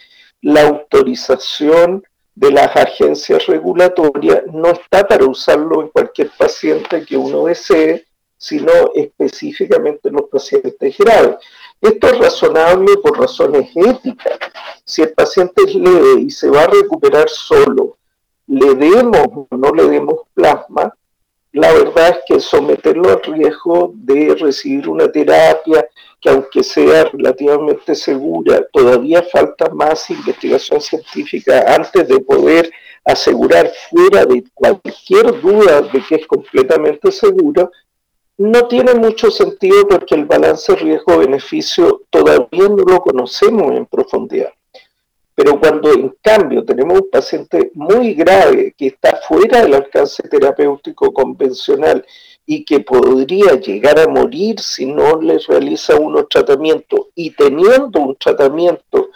[0.41, 2.03] la autorización
[2.35, 8.05] de las agencias regulatorias no está para usarlo en cualquier paciente que uno desee,
[8.37, 11.37] sino específicamente en los pacientes graves.
[11.79, 14.39] Esto es razonable por razones éticas.
[14.83, 17.97] Si el paciente es leve y se va a recuperar solo,
[18.47, 20.93] le demos o no le demos plasma,
[21.51, 25.87] la verdad es que someterlo al riesgo de recibir una terapia
[26.21, 32.71] que aunque sea relativamente segura, todavía falta más investigación científica antes de poder
[33.05, 37.71] asegurar fuera de cualquier duda de que es completamente seguro,
[38.37, 44.51] no tiene mucho sentido porque el balance riesgo-beneficio todavía no lo conocemos en profundidad.
[45.39, 51.13] Pero cuando en cambio tenemos un paciente muy grave que está fuera del alcance terapéutico
[51.13, 52.05] convencional
[52.45, 58.17] y que podría llegar a morir si no le realiza unos tratamientos y teniendo un
[58.17, 59.11] tratamiento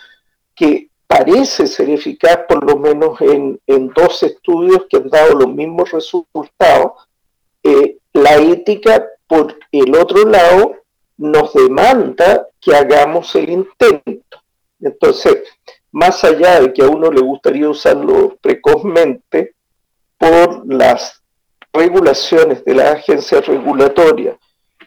[0.56, 3.60] que parece ser eficaz por lo menos en,
[3.94, 6.94] dos estudios que han dado los mismos resultados,
[7.64, 10.76] eh, la ética por el otro lado
[11.18, 14.38] nos demanda que hagamos el intento.
[14.80, 15.44] Entonces,
[15.94, 19.56] más allá de que a uno le gustaría usarlo precozmente,
[20.18, 21.22] por las
[21.72, 24.38] regulaciones de la agencia regulatoria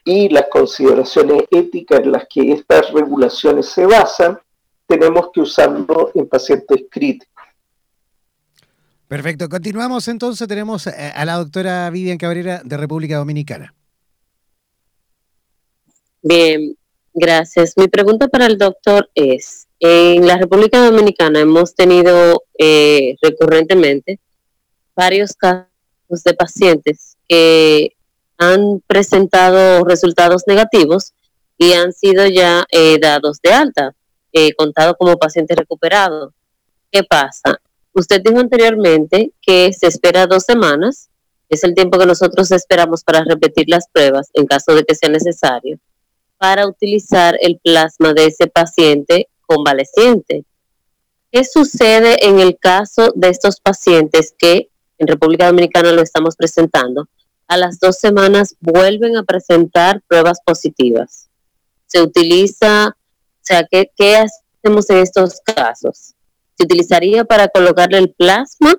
[0.04, 4.38] y las consideraciones éticas en las que estas regulaciones se basan,
[4.86, 7.44] tenemos que usarlo en pacientes críticos.
[9.06, 13.72] Perfecto, continuamos entonces, tenemos eh, a la doctora Vivian Cabrera de República Dominicana.
[16.22, 16.76] Bien,
[17.14, 17.74] gracias.
[17.76, 24.20] Mi pregunta para el doctor es, en la República Dominicana hemos tenido eh, recurrentemente
[24.94, 25.66] varios casos
[26.24, 27.92] de pacientes que
[28.38, 31.12] han presentado resultados negativos
[31.58, 33.94] y han sido ya eh, dados de alta,
[34.32, 36.32] eh, contado como pacientes recuperados.
[36.90, 37.60] ¿Qué pasa?
[37.92, 41.08] Usted dijo anteriormente que se espera dos semanas,
[41.48, 45.08] es el tiempo que nosotros esperamos para repetir las pruebas en caso de que sea
[45.08, 45.78] necesario,
[46.38, 50.44] para utilizar el plasma de ese paciente convaleciente.
[51.36, 57.08] ¿qué sucede en el caso de estos pacientes que en República Dominicana lo estamos presentando?
[57.46, 61.28] A las dos semanas vuelven a presentar pruebas positivas.
[61.86, 66.14] Se utiliza, o sea, ¿qué, hacemos en estos casos?
[66.56, 68.74] ¿Se utilizaría para colocarle el plasma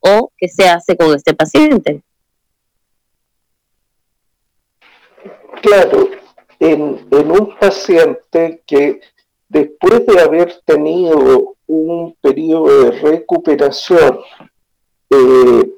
[0.00, 2.02] o qué se hace con este paciente?
[5.60, 6.08] Claro,
[6.58, 9.00] en, un paciente que
[9.48, 14.20] después de haber tenido un periodo de recuperación,
[15.10, 15.72] eh,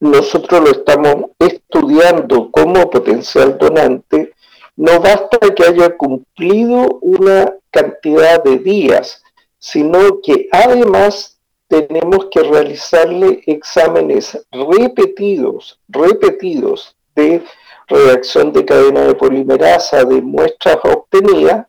[0.00, 4.32] nosotros lo estamos estudiando como potencial donante,
[4.76, 9.22] no basta que haya cumplido una cantidad de días,
[9.58, 17.42] sino que además tenemos que realizarle exámenes repetidos, repetidos de
[17.86, 21.66] reacción de cadena de polimerasa de muestras obtenidas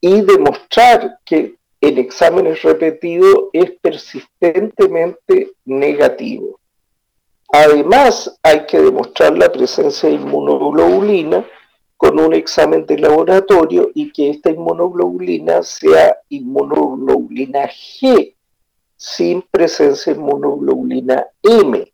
[0.00, 6.58] y demostrar que el exámenes repetido es persistentemente negativo.
[7.52, 11.44] Además, hay que demostrar la presencia de inmunoglobulina
[11.96, 18.34] con un examen de laboratorio y que esta inmunoglobulina sea inmunoglobulina G,
[18.96, 21.92] sin presencia de inmunoglobulina M.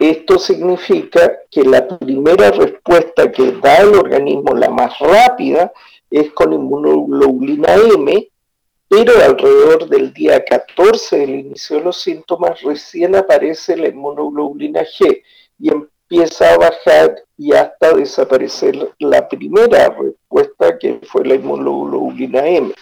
[0.00, 5.70] Esto significa que la primera respuesta que da el organismo, la más rápida,
[6.10, 8.26] es con inmunoglobulina M,
[8.88, 15.22] pero alrededor del día 14 del inicio de los síntomas recién aparece la inmunoglobulina G
[15.58, 22.72] y empieza a bajar y hasta desaparecer la primera respuesta que fue la inmunoglobulina M.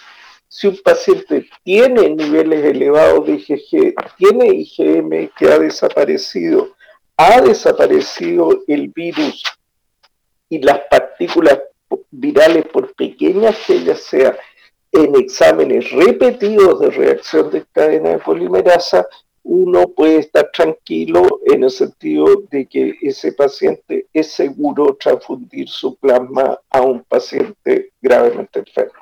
[0.47, 6.69] Si un paciente tiene niveles elevados de IgG, tiene IgM que ha desaparecido,
[7.19, 9.43] ha desaparecido el virus
[10.47, 11.59] y las partículas
[12.09, 14.35] virales, por pequeñas que ellas sean,
[14.93, 19.05] en exámenes repetidos de reacción de cadena de polimerasa,
[19.43, 25.97] uno puede estar tranquilo en el sentido de que ese paciente es seguro transfundir su
[25.97, 28.93] plasma a un paciente gravemente enfermo.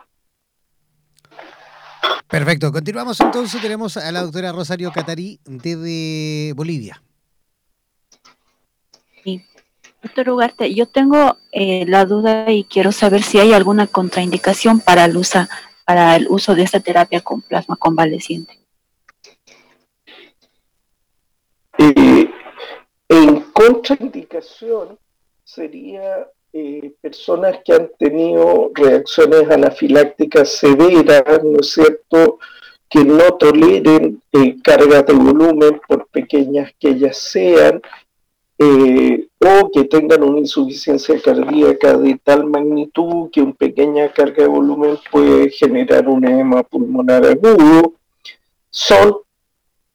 [2.28, 7.00] Perfecto, continuamos entonces, tenemos a la doctora Rosario Catarí desde Bolivia.
[10.02, 15.06] Doctor Ugarte, yo tengo eh, la duda y quiero saber si hay alguna contraindicación para
[15.06, 15.40] el, uso,
[15.86, 18.60] para el uso de esta terapia con plasma convaleciente.
[21.80, 22.30] Eh,
[23.10, 25.00] en contraindicación
[25.44, 32.40] sería eh, personas que han tenido reacciones anafilácticas severas, ¿no es cierto?,
[32.90, 34.22] que no toleren
[34.64, 37.82] cargas de volumen, por pequeñas que ellas sean,
[38.60, 44.50] eh, o que tengan una insuficiencia cardíaca de tal magnitud que una pequeña carga de
[44.50, 47.94] volumen puede generar un edema pulmonar agudo,
[48.70, 49.18] son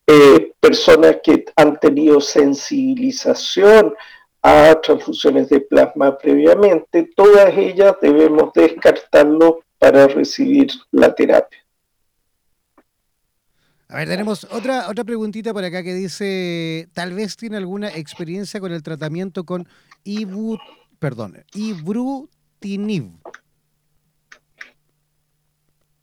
[0.07, 3.95] eh, personas que han tenido sensibilización
[4.43, 11.62] a transfusiones de plasma previamente, todas ellas debemos descartarlo para recibir la terapia.
[13.93, 18.59] A ver, tenemos otra, otra preguntita por acá que dice, tal vez tiene alguna experiencia
[18.59, 19.69] con el tratamiento con
[20.03, 20.57] ibu,
[20.99, 21.45] perdón.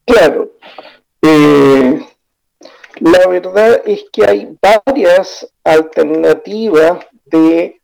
[0.06, 0.52] Claro.
[1.24, 2.06] Eh,
[3.00, 7.82] la verdad es que hay varias alternativas de,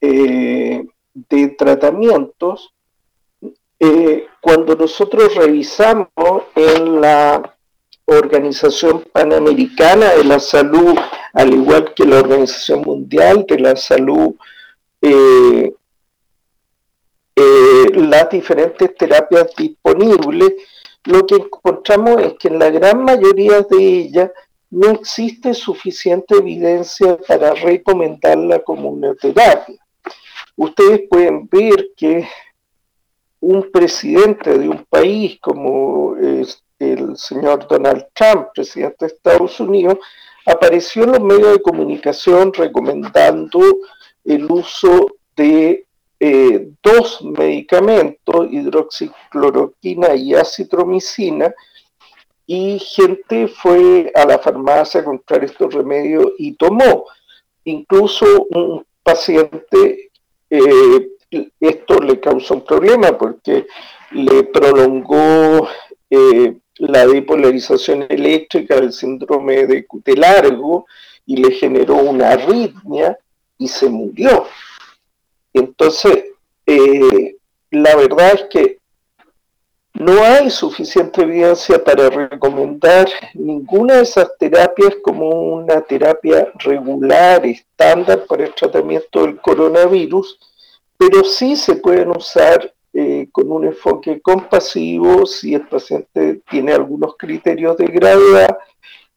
[0.00, 2.72] eh, de tratamientos.
[3.78, 6.08] Eh, cuando nosotros revisamos
[6.54, 7.54] en la
[8.04, 10.94] Organización Panamericana de la Salud,
[11.32, 14.34] al igual que la Organización Mundial de la Salud,
[15.00, 15.72] eh,
[17.34, 20.52] eh, las diferentes terapias disponibles,
[21.04, 24.30] lo que encontramos es que en la gran mayoría de ellas
[24.70, 29.76] no existe suficiente evidencia para recomendarla como una terapia.
[30.56, 32.26] Ustedes pueden ver que
[33.40, 36.14] un presidente de un país como
[36.82, 39.98] el señor Donald Trump, presidente de Estados Unidos,
[40.46, 43.60] apareció en los medios de comunicación recomendando
[44.24, 45.06] el uso
[45.36, 45.86] de
[46.18, 51.54] eh, dos medicamentos, hidroxicloroquina y acitromicina,
[52.46, 57.06] y gente fue a la farmacia a comprar estos remedios y tomó.
[57.64, 60.10] Incluso un paciente,
[60.50, 61.08] eh,
[61.60, 63.66] esto le causó un problema porque
[64.10, 65.68] le prolongó
[66.10, 70.86] eh, la depolarización eléctrica del síndrome de, largo
[71.26, 73.18] y le generó una arritmia
[73.58, 74.46] y se murió.
[75.52, 76.24] Entonces,
[76.66, 77.36] eh,
[77.70, 78.78] la verdad es que
[79.94, 88.24] no hay suficiente evidencia para recomendar ninguna de esas terapias como una terapia regular, estándar
[88.26, 90.38] para el tratamiento del coronavirus,
[90.96, 97.16] pero sí se pueden usar eh, con un enfoque compasivo si el paciente tiene algunos
[97.16, 98.58] criterios de gravedad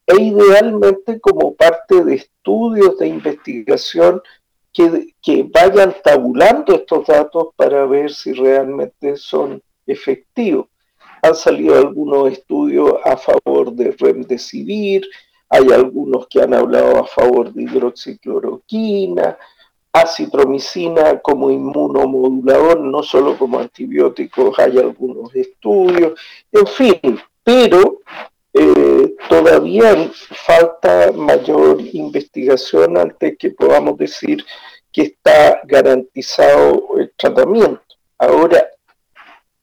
[0.07, 4.21] e idealmente como parte de estudios de investigación
[4.71, 10.69] que, que vayan tabulando estos datos para ver si realmente son efectivo.
[11.21, 15.05] Han salido algunos estudios a favor de remdesivir,
[15.49, 19.38] hay algunos que han hablado a favor de hidroxicloroquina,
[19.95, 26.19] acitromicina como inmunomodulador, no solo como antibióticos, hay algunos estudios,
[26.51, 27.99] en fin, pero
[28.53, 34.43] eh, todavía falta mayor investigación antes que podamos decir
[34.91, 37.81] que está garantizado el tratamiento.
[38.17, 38.67] Ahora,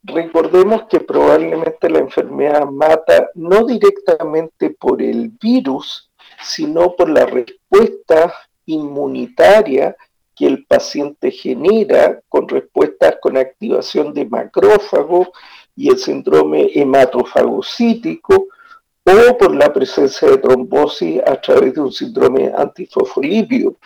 [0.02, 6.10] recordemos que probablemente la enfermedad mata no directamente por el virus,
[6.42, 8.32] sino por la respuesta
[8.66, 9.94] inmunitaria
[10.34, 15.28] que el paciente genera con respuestas con activación de macrófagos
[15.76, 18.48] y el síndrome hematofagocítico
[19.04, 23.76] o por la presencia de trombosis a través de un síndrome antifosfolípido.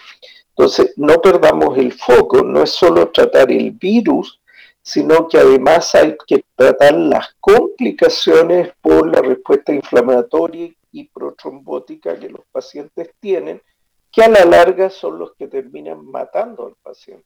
[0.51, 4.41] Entonces, no perdamos el foco, no es solo tratar el virus,
[4.83, 12.31] sino que además hay que tratar las complicaciones por la respuesta inflamatoria y protrombótica que
[12.31, 13.61] los pacientes tienen,
[14.11, 17.25] que a la larga son los que terminan matando al paciente.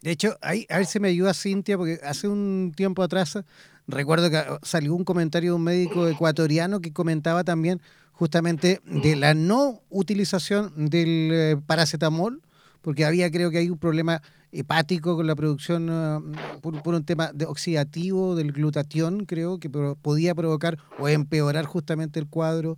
[0.00, 3.38] De hecho, ahí, a ver si me ayuda Cintia, porque hace un tiempo atrás
[3.86, 7.80] recuerdo que salió un comentario de un médico ecuatoriano que comentaba también
[8.12, 12.42] justamente de la no utilización del eh, paracetamol,
[12.80, 14.22] porque había creo que hay un problema
[14.52, 16.20] hepático con la producción ah,
[16.60, 22.28] por, un tema de oxidativo del glutatión, creo que podía provocar o empeorar justamente el
[22.28, 22.76] cuadro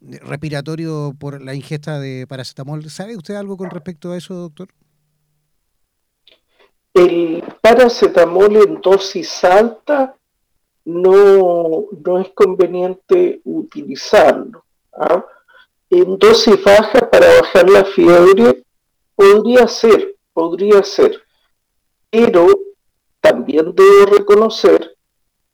[0.00, 2.88] respiratorio por la ingesta de paracetamol.
[2.90, 4.68] ¿Sabe usted algo con respecto a eso, doctor?
[6.92, 10.16] El paracetamol en dosis alta
[10.84, 14.64] no, no es conveniente utilizarlo.
[14.92, 15.24] ¿ah?
[15.88, 18.64] En dosis baja para bajar la fiebre
[19.14, 21.22] podría ser, podría ser,
[22.10, 22.48] pero
[23.20, 24.96] también debo reconocer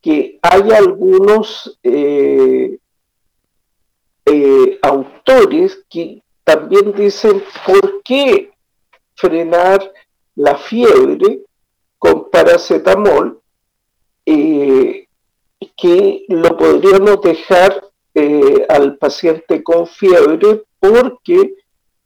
[0.00, 2.78] que hay algunos eh,
[4.26, 8.50] eh, autores que también dicen por qué
[9.14, 9.92] frenar
[10.34, 11.40] la fiebre
[11.98, 13.40] con paracetamol,
[14.26, 15.06] eh,
[15.76, 17.82] que lo podríamos dejar
[18.70, 21.54] al paciente con fiebre porque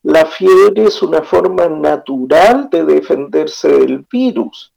[0.03, 4.73] la fiebre es una forma natural de defenderse del virus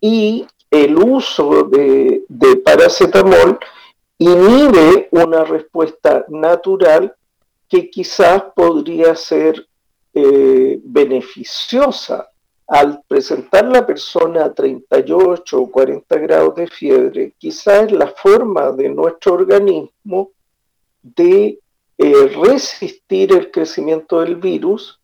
[0.00, 2.24] y el uso de,
[2.64, 3.58] paracetamol
[4.18, 7.14] inhibe una respuesta natural
[7.68, 9.66] que quizás podría ser
[10.14, 12.28] eh, beneficiosa.
[12.68, 18.72] Al presentar la persona a 38 o 40 grados de fiebre, quizás es la forma
[18.72, 20.32] de nuestro organismo
[21.02, 21.60] de
[21.98, 25.00] eh, resistir el crecimiento del virus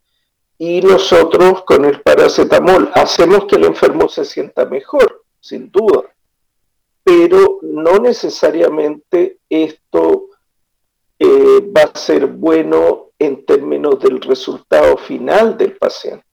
[0.59, 6.12] y nosotros con el paracetamol hacemos que el enfermo se sienta mejor, sin duda,
[7.05, 10.29] pero no necesariamente esto
[11.19, 16.25] eh, va a ser bueno en términos del resultado final del paciente.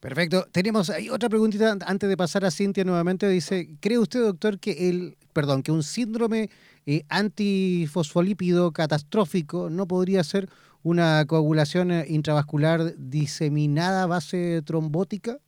[0.00, 0.46] Perfecto.
[0.52, 3.28] Tenemos ahí otra preguntita antes de pasar a Cintia nuevamente.
[3.28, 6.48] Dice, ¿cree usted, doctor, que el, perdón, que un síndrome
[6.86, 10.48] eh, antifosfolípido catastrófico no podría ser
[10.84, 15.40] una coagulación eh, intravascular diseminada a base trombótica?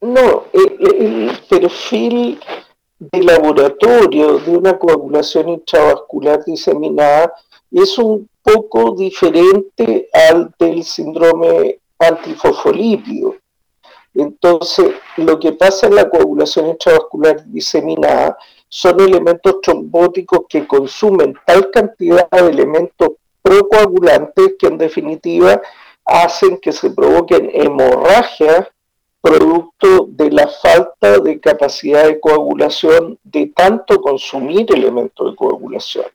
[0.00, 2.40] No, el, perfil
[2.98, 7.32] de laboratorio de una coagulación intravascular diseminada
[7.70, 13.36] es un poco diferente al del síndrome antifosfolípido.
[14.14, 18.36] Entonces, lo que pasa en la coagulación intravascular diseminada
[18.68, 25.60] son elementos trombóticos que consumen tal cantidad de elementos procoagulantes que en definitiva
[26.04, 28.68] hacen que se provoquen hemorragias
[29.20, 36.06] producto de la falta de capacidad de coagulación de tanto consumir elementos de coagulación.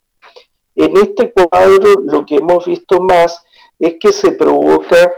[0.76, 3.44] En este cuadro lo que hemos visto más
[3.78, 5.12] es que se provoca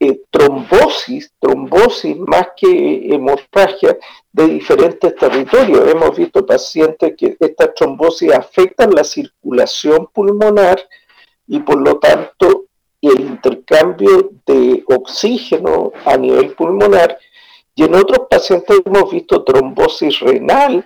[0.00, 3.96] eh, trombosis, trombosis más que hemorragia
[4.32, 5.88] de diferentes territorios.
[5.88, 10.80] Hemos visto pacientes que estas trombosis afectan la circulación pulmonar
[11.46, 12.64] y por lo tanto
[13.08, 17.18] el intercambio de oxígeno a nivel pulmonar
[17.74, 20.84] Y en otros pacientes hemos visto trombosis renal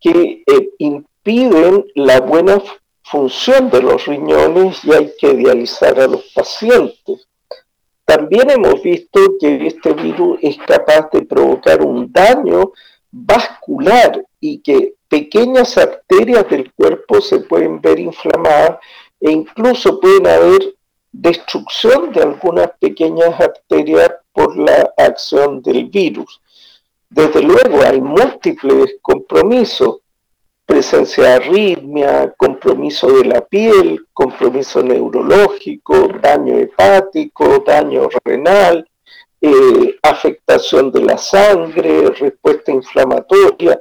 [0.00, 2.62] que eh, impiden la buena
[3.02, 7.26] función de los riñones y hay que dializar a los pacientes.
[8.04, 12.72] También hemos visto que este virus es capaz de provocar un daño
[13.10, 18.78] vascular y que pequeñas arterias del cuerpo se pueden ver inflamadas
[19.20, 20.77] e incluso pueden haber
[21.20, 26.40] destrucción de algunas pequeñas arterias por la acción del virus.
[27.10, 29.98] Desde luego hay múltiples compromisos,
[30.64, 38.88] presencia de arritmia, compromiso de la piel, compromiso neurológico, daño hepático, daño renal,
[39.40, 43.80] eh, afectación de la sangre, respuesta inflamatoria.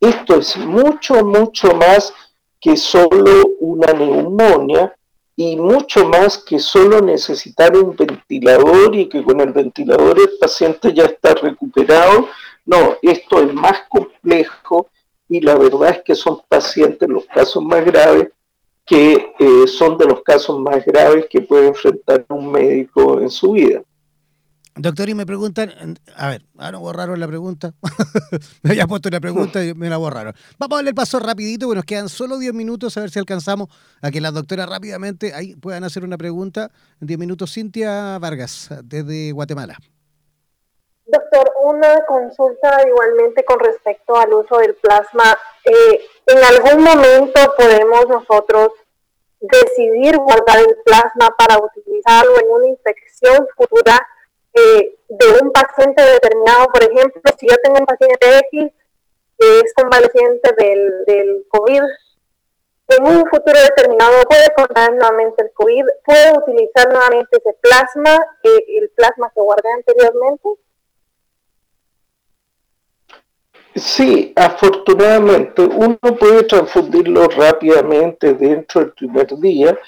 [0.00, 2.14] Esto es mucho, mucho más
[2.60, 4.94] que solo una neumonía
[5.40, 10.92] y mucho más que solo necesitar un ventilador y que con el ventilador el paciente
[10.92, 12.26] ya está recuperado.
[12.66, 14.88] No, esto es más complejo
[15.28, 18.30] y la verdad es que son pacientes los casos más graves
[18.84, 23.52] que eh, son de los casos más graves que puede enfrentar un médico en su
[23.52, 23.80] vida.
[24.80, 27.72] Doctor, y me preguntan, a ver, ahora borraron la pregunta.
[28.62, 30.34] me había puesto una pregunta y me la borraron.
[30.56, 33.18] Vamos a darle el paso rapidito, porque nos quedan solo 10 minutos a ver si
[33.18, 33.68] alcanzamos
[34.00, 36.70] a que las doctoras rápidamente ahí puedan hacer una pregunta.
[37.00, 39.76] En 10 minutos, Cintia Vargas, desde Guatemala.
[41.06, 45.36] Doctor, una consulta igualmente con respecto al uso del plasma.
[45.64, 48.68] Eh, ¿En algún momento podemos nosotros
[49.40, 54.06] decidir guardar el plasma para utilizarlo en una infección futura?
[55.08, 58.72] De un paciente determinado, por ejemplo, si yo tengo un paciente X
[59.38, 61.82] que es convaleciente del, del COVID,
[62.88, 68.78] en un futuro determinado puede contar nuevamente el COVID, puede utilizar nuevamente ese plasma, eh,
[68.80, 70.48] el plasma que guardé anteriormente.
[73.74, 79.78] Sí, afortunadamente uno puede transfundirlo rápidamente dentro del primer día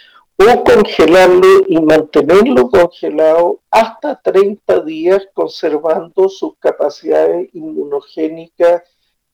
[0.43, 8.82] o congelarlo y mantenerlo congelado hasta 30 días conservando sus capacidades inmunogénicas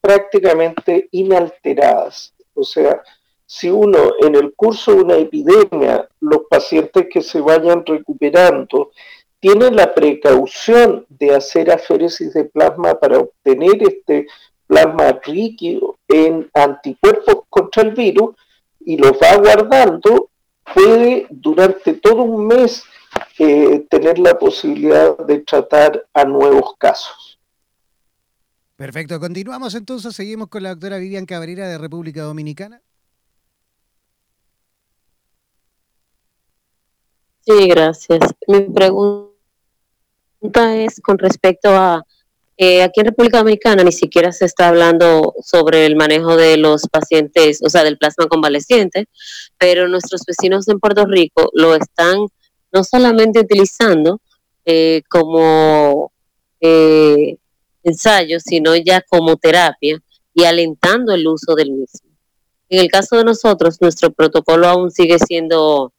[0.00, 2.34] prácticamente inalteradas.
[2.54, 3.02] O sea,
[3.44, 8.90] si uno en el curso de una epidemia, los pacientes que se vayan recuperando
[9.38, 14.26] tienen la precaución de hacer aféresis de plasma para obtener este
[14.66, 18.34] plasma líquido en anticuerpos contra el virus
[18.84, 20.30] y los va guardando,
[20.74, 22.84] puede durante todo un mes
[23.38, 27.38] eh, tener la posibilidad de tratar a nuevos casos.
[28.76, 32.82] Perfecto, continuamos entonces, seguimos con la doctora Vivian Cabrera de República Dominicana.
[37.40, 38.20] Sí, gracias.
[38.48, 39.30] Mi pregunta
[40.74, 42.04] es con respecto a
[42.58, 46.88] eh, aquí en República Dominicana ni siquiera se está hablando sobre el manejo de los
[46.88, 49.08] pacientes, o sea, del plasma convaleciente,
[49.58, 52.18] pero nuestros vecinos en Puerto Rico lo están
[52.72, 54.20] no solamente utilizando
[54.64, 56.12] eh, como
[56.60, 57.36] eh,
[57.82, 60.02] ensayo, sino ya como terapia
[60.32, 62.10] y alentando el uso del mismo.
[62.70, 65.92] En el caso de nosotros, nuestro protocolo aún sigue siendo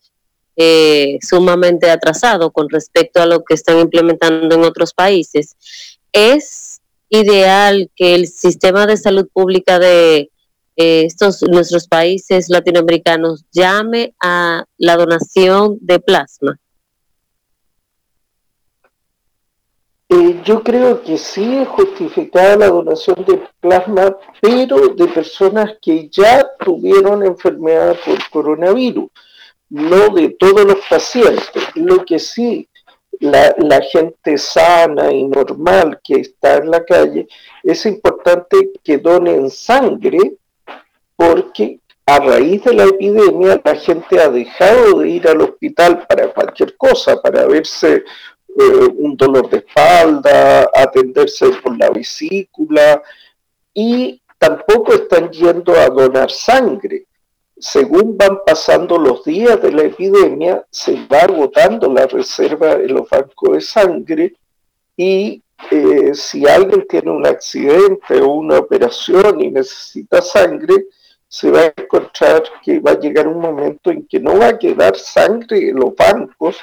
[1.21, 5.55] sumamente atrasado con respecto a lo que están implementando en otros países
[6.11, 10.29] es ideal que el sistema de salud pública de
[10.75, 16.59] eh, estos nuestros países latinoamericanos llame a la donación de plasma?
[20.09, 26.09] Eh, yo creo que sí es justificada la donación de plasma, pero de personas que
[26.09, 29.09] ya tuvieron enfermedad por coronavirus,
[29.69, 31.63] no de todos los pacientes.
[31.75, 32.69] Lo que sí
[33.19, 37.27] la, gente sana y normal que está en la calle,
[37.63, 40.35] es importante que donen sangre
[41.15, 46.31] porque a raíz de la epidemia la gente ha dejado de ir al hospital para
[46.31, 53.01] cualquier cosa, para verse eh, un dolor de espalda, atenderse por la vesícula
[53.73, 57.06] y tampoco están yendo a donar sangre
[57.59, 63.09] según van pasando los días de la epidemia, se va agotando la reserva en los
[63.09, 64.35] bancos de sangre
[64.95, 65.41] y
[65.71, 70.85] eh, si alguien tiene un accidente o una operación y necesita sangre,
[71.27, 74.59] se va a encontrar que va a llegar un momento en que no va a
[74.59, 76.57] quedar sangre en los bancos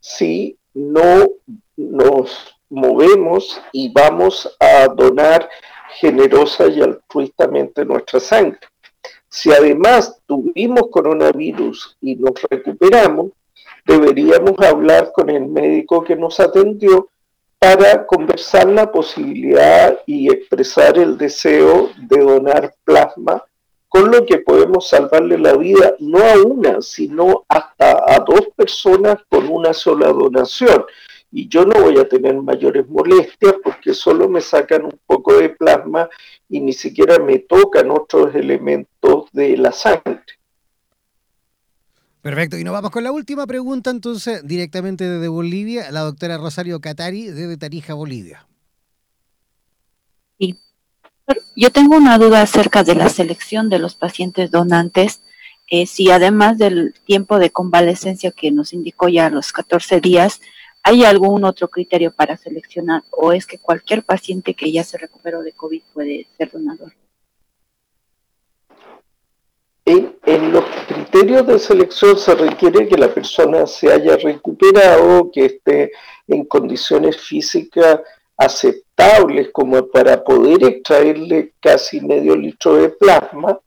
[0.00, 1.28] si no
[1.76, 5.48] nos movemos y vamos a donar
[5.98, 8.60] generosa y altruistamente nuestra sangre.
[9.30, 13.30] Si además tuvimos coronavirus y nos recuperamos,
[13.86, 17.08] deberíamos hablar con el médico que nos atendió
[17.60, 23.44] para conversar la posibilidad y expresar el deseo de donar plasma,
[23.88, 29.16] con lo que podemos salvarle la vida no a una, sino hasta a dos personas
[29.28, 30.84] con una sola donación.
[31.32, 35.50] Y yo no voy a tener mayores molestias porque solo me sacan un poco de
[35.50, 36.08] plasma
[36.48, 40.20] y ni siquiera me tocan otros elementos de la sangre.
[42.22, 46.80] Perfecto, y nos vamos con la última pregunta entonces directamente desde Bolivia, la doctora Rosario
[46.80, 48.46] Catari desde Tarija, Bolivia.
[50.38, 50.58] Sí.
[51.56, 55.22] Yo tengo una duda acerca de la selección de los pacientes donantes.
[55.70, 60.40] Eh, si además del tiempo de convalecencia que nos indicó ya los 14 días,
[60.82, 65.42] ¿hay algún otro criterio para seleccionar o es que cualquier paciente que ya se recuperó
[65.42, 66.92] de COVID puede ser donador?
[69.84, 75.90] En, los criterios de selección se requiere que la persona se haya recuperado, que esté
[76.28, 78.00] en condiciones físicas
[78.36, 83.58] aceptables como para poder extraerle casi medio litro de plasma,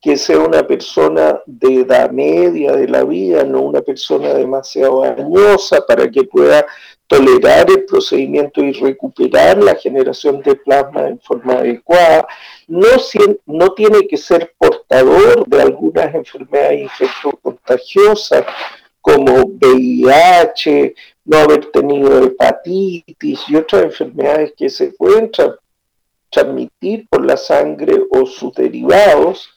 [0.00, 5.84] que sea una persona de edad media de la vida, no una persona demasiado añosa
[5.84, 6.66] para que pueda
[7.08, 12.28] tolerar el procedimiento y recuperar la generación de plasma en forma adecuada,
[12.68, 18.44] no, tiene que ser portador de algunas enfermedades infectocontagiosas
[19.00, 20.94] como VIH,
[21.24, 25.30] no haber tenido hepatitis y otras enfermedades que se pueden
[26.30, 29.48] transmitir por la sangre o sus derivados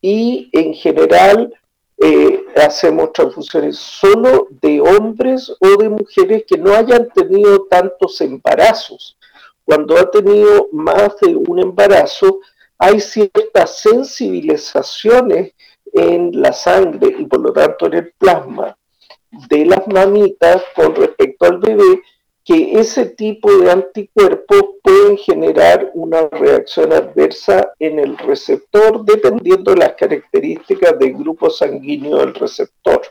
[0.00, 1.52] y en general
[1.98, 9.18] eh, hacemos transfusiones solo de hombres o de mujeres que no hayan tenido tantos embarazos.
[9.64, 12.40] Cuando ha tenido más de un embarazo,
[12.78, 15.52] hay ciertas sensibilizaciones
[15.92, 18.76] en la sangre y por lo tanto en el plasma
[19.30, 22.02] de las mamitas con respecto al bebé
[22.44, 29.78] que ese tipo de anticuerpos pueden generar una reacción adversa en el receptor dependiendo de
[29.78, 33.02] las características del grupo sanguíneo del receptor.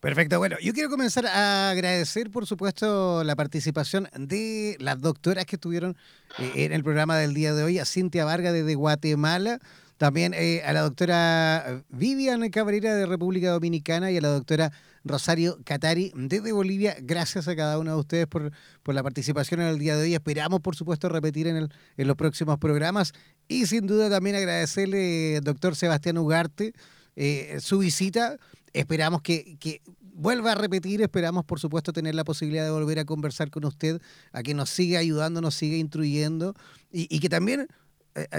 [0.00, 5.56] Perfecto, bueno, yo quiero comenzar a agradecer, por supuesto, la participación de las doctoras que
[5.56, 5.96] estuvieron
[6.38, 9.58] eh, en el programa del día de hoy, a Cintia Vargas desde Guatemala,
[9.98, 14.72] también eh, a la doctora Vivian Cabrera de República Dominicana y a la doctora
[15.04, 16.96] Rosario Catari desde Bolivia.
[17.02, 20.14] Gracias a cada uno de ustedes por, por la participación en el día de hoy.
[20.14, 23.12] Esperamos, por supuesto, repetir en, el, en los próximos programas.
[23.48, 26.72] Y sin duda también agradecerle, doctor Sebastián Ugarte,
[27.16, 28.38] eh, su visita.
[28.72, 29.82] Esperamos que, que
[30.18, 34.00] vuelva a repetir, esperamos por supuesto tener la posibilidad de volver a conversar con usted,
[34.32, 36.54] a que nos siga ayudando, nos siga instruyendo
[36.90, 37.68] y, que también eh, eh,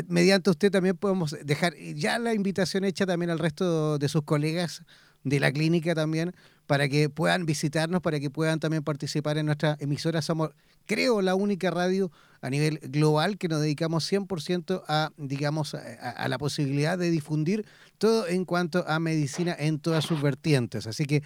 [0.08, 4.84] mediante usted también podemos dejar ya la invitación hecha también al resto de sus colegas
[5.24, 6.34] de la clínica también,
[6.66, 10.22] para que puedan visitarnos, para que puedan también participar en nuestra emisora.
[10.22, 10.52] Somos,
[10.86, 12.12] creo, la única radio
[12.42, 17.66] a nivel global que nos dedicamos 100% a, digamos, a, la posibilidad de difundir
[17.98, 20.88] todo en cuanto a medicina en todas sus vertientes.
[20.88, 21.24] Así que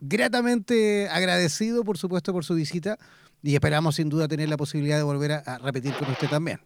[0.00, 2.98] gratamente agradecido, por supuesto, por su visita
[3.42, 6.60] y esperamos sin duda tener la posibilidad de volver a repetir con usted también.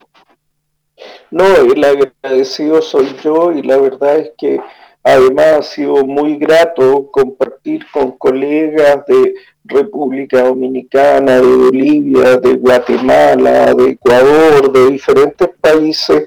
[1.34, 4.60] No, el agradecido soy yo y la verdad es que
[5.06, 13.74] Además, ha sido muy grato compartir con colegas de República Dominicana, de Bolivia, de Guatemala,
[13.74, 16.26] de Ecuador, de diferentes países,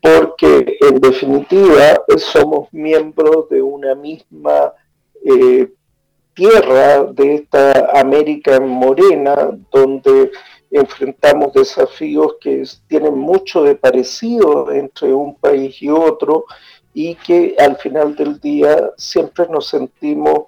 [0.00, 4.72] porque en definitiva somos miembros de una misma
[5.22, 5.68] eh,
[6.32, 10.30] tierra de esta América morena, donde
[10.78, 16.44] enfrentamos desafíos que tienen mucho de parecido entre un país y otro
[16.92, 20.44] y que al final del día siempre nos sentimos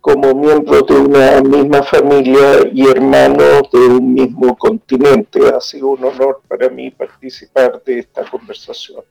[0.00, 5.40] como miembros de una misma familia y hermanos de un mismo continente.
[5.48, 9.02] Ha sido un honor para mí participar de esta conversación.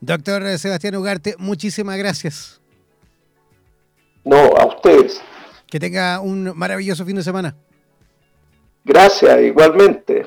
[0.00, 2.60] Doctor Sebastián Ugarte, muchísimas gracias.
[4.24, 5.20] No, a ustedes.
[5.66, 7.56] Que tenga un maravilloso fin de semana.
[8.84, 10.26] Gracias, igualmente.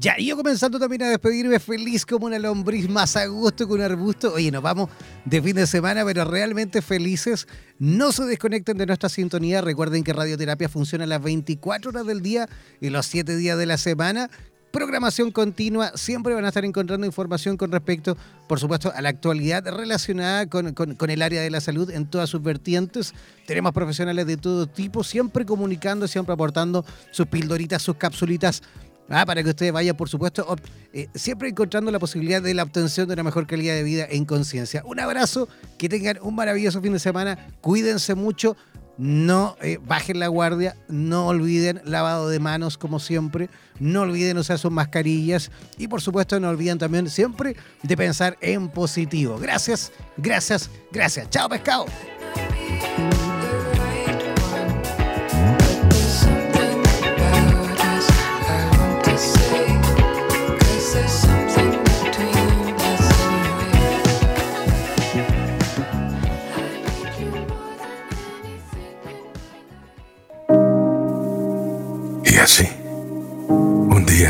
[0.00, 3.72] Ya, y yo comenzando también a despedirme feliz como una lombriz, más a gusto que
[3.72, 4.32] un arbusto.
[4.32, 4.90] Oye, nos vamos
[5.24, 7.48] de fin de semana, pero realmente felices.
[7.80, 9.60] No se desconecten de nuestra sintonía.
[9.60, 12.48] Recuerden que Radioterapia funciona las 24 horas del día
[12.80, 14.30] y los 7 días de la semana.
[14.70, 18.16] Programación continua, siempre van a estar encontrando información con respecto,
[18.46, 20.74] por supuesto, a la actualidad relacionada con,
[21.08, 23.14] el área de la salud en todas sus vertientes.
[23.46, 28.62] Tenemos profesionales de todo tipo, siempre comunicando, siempre aportando sus pildoritas, sus capsulitas
[29.10, 30.54] Ah, para que ustedes vayan, por supuesto,
[30.92, 34.26] eh, siempre encontrando la posibilidad de la obtención de una mejor calidad de vida en
[34.26, 34.82] conciencia.
[34.84, 35.48] Un abrazo,
[35.78, 38.54] que tengan un maravilloso fin de semana, cuídense mucho,
[38.98, 44.58] no eh, bajen la guardia, no olviden lavado de manos como siempre, no olviden usar
[44.58, 49.38] sus mascarillas y por supuesto no olviden también siempre de pensar en positivo.
[49.38, 51.30] Gracias, gracias, gracias.
[51.30, 51.86] Chao pescado.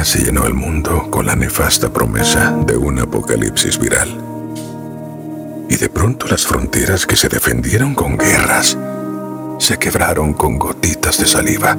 [0.04, 4.08] Se llenó el mundo con la nefasta promesa de un apocalipsis viral.
[5.68, 8.76] Y de pronto las fronteras que se defendieron con guerras
[9.58, 11.76] se quebraron con gotitas de saliva.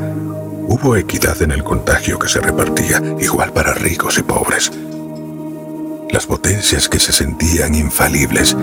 [0.68, 4.72] Hubo equidad en el contagio que se repartía, igual para ricos y pobres.
[6.12, 8.56] Las potencias que se sentían infalibles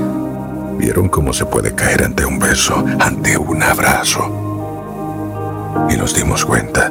[0.77, 4.43] vieron cómo se puede caer ante un beso, ante un abrazo.
[5.91, 6.91] Y nos dimos cuenta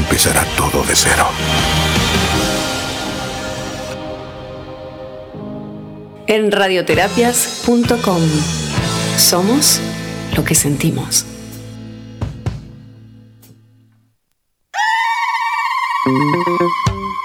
[0.00, 1.26] empezará todo de cero.
[6.26, 8.22] En radioterapias.com
[9.18, 9.80] somos
[10.36, 11.26] lo que sentimos.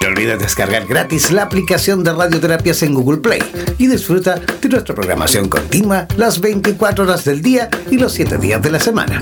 [0.01, 3.41] No olvides descargar gratis la aplicación de radioterapias en Google Play
[3.78, 8.61] y disfruta de nuestra programación continua las 24 horas del día y los 7 días
[8.61, 9.21] de la semana.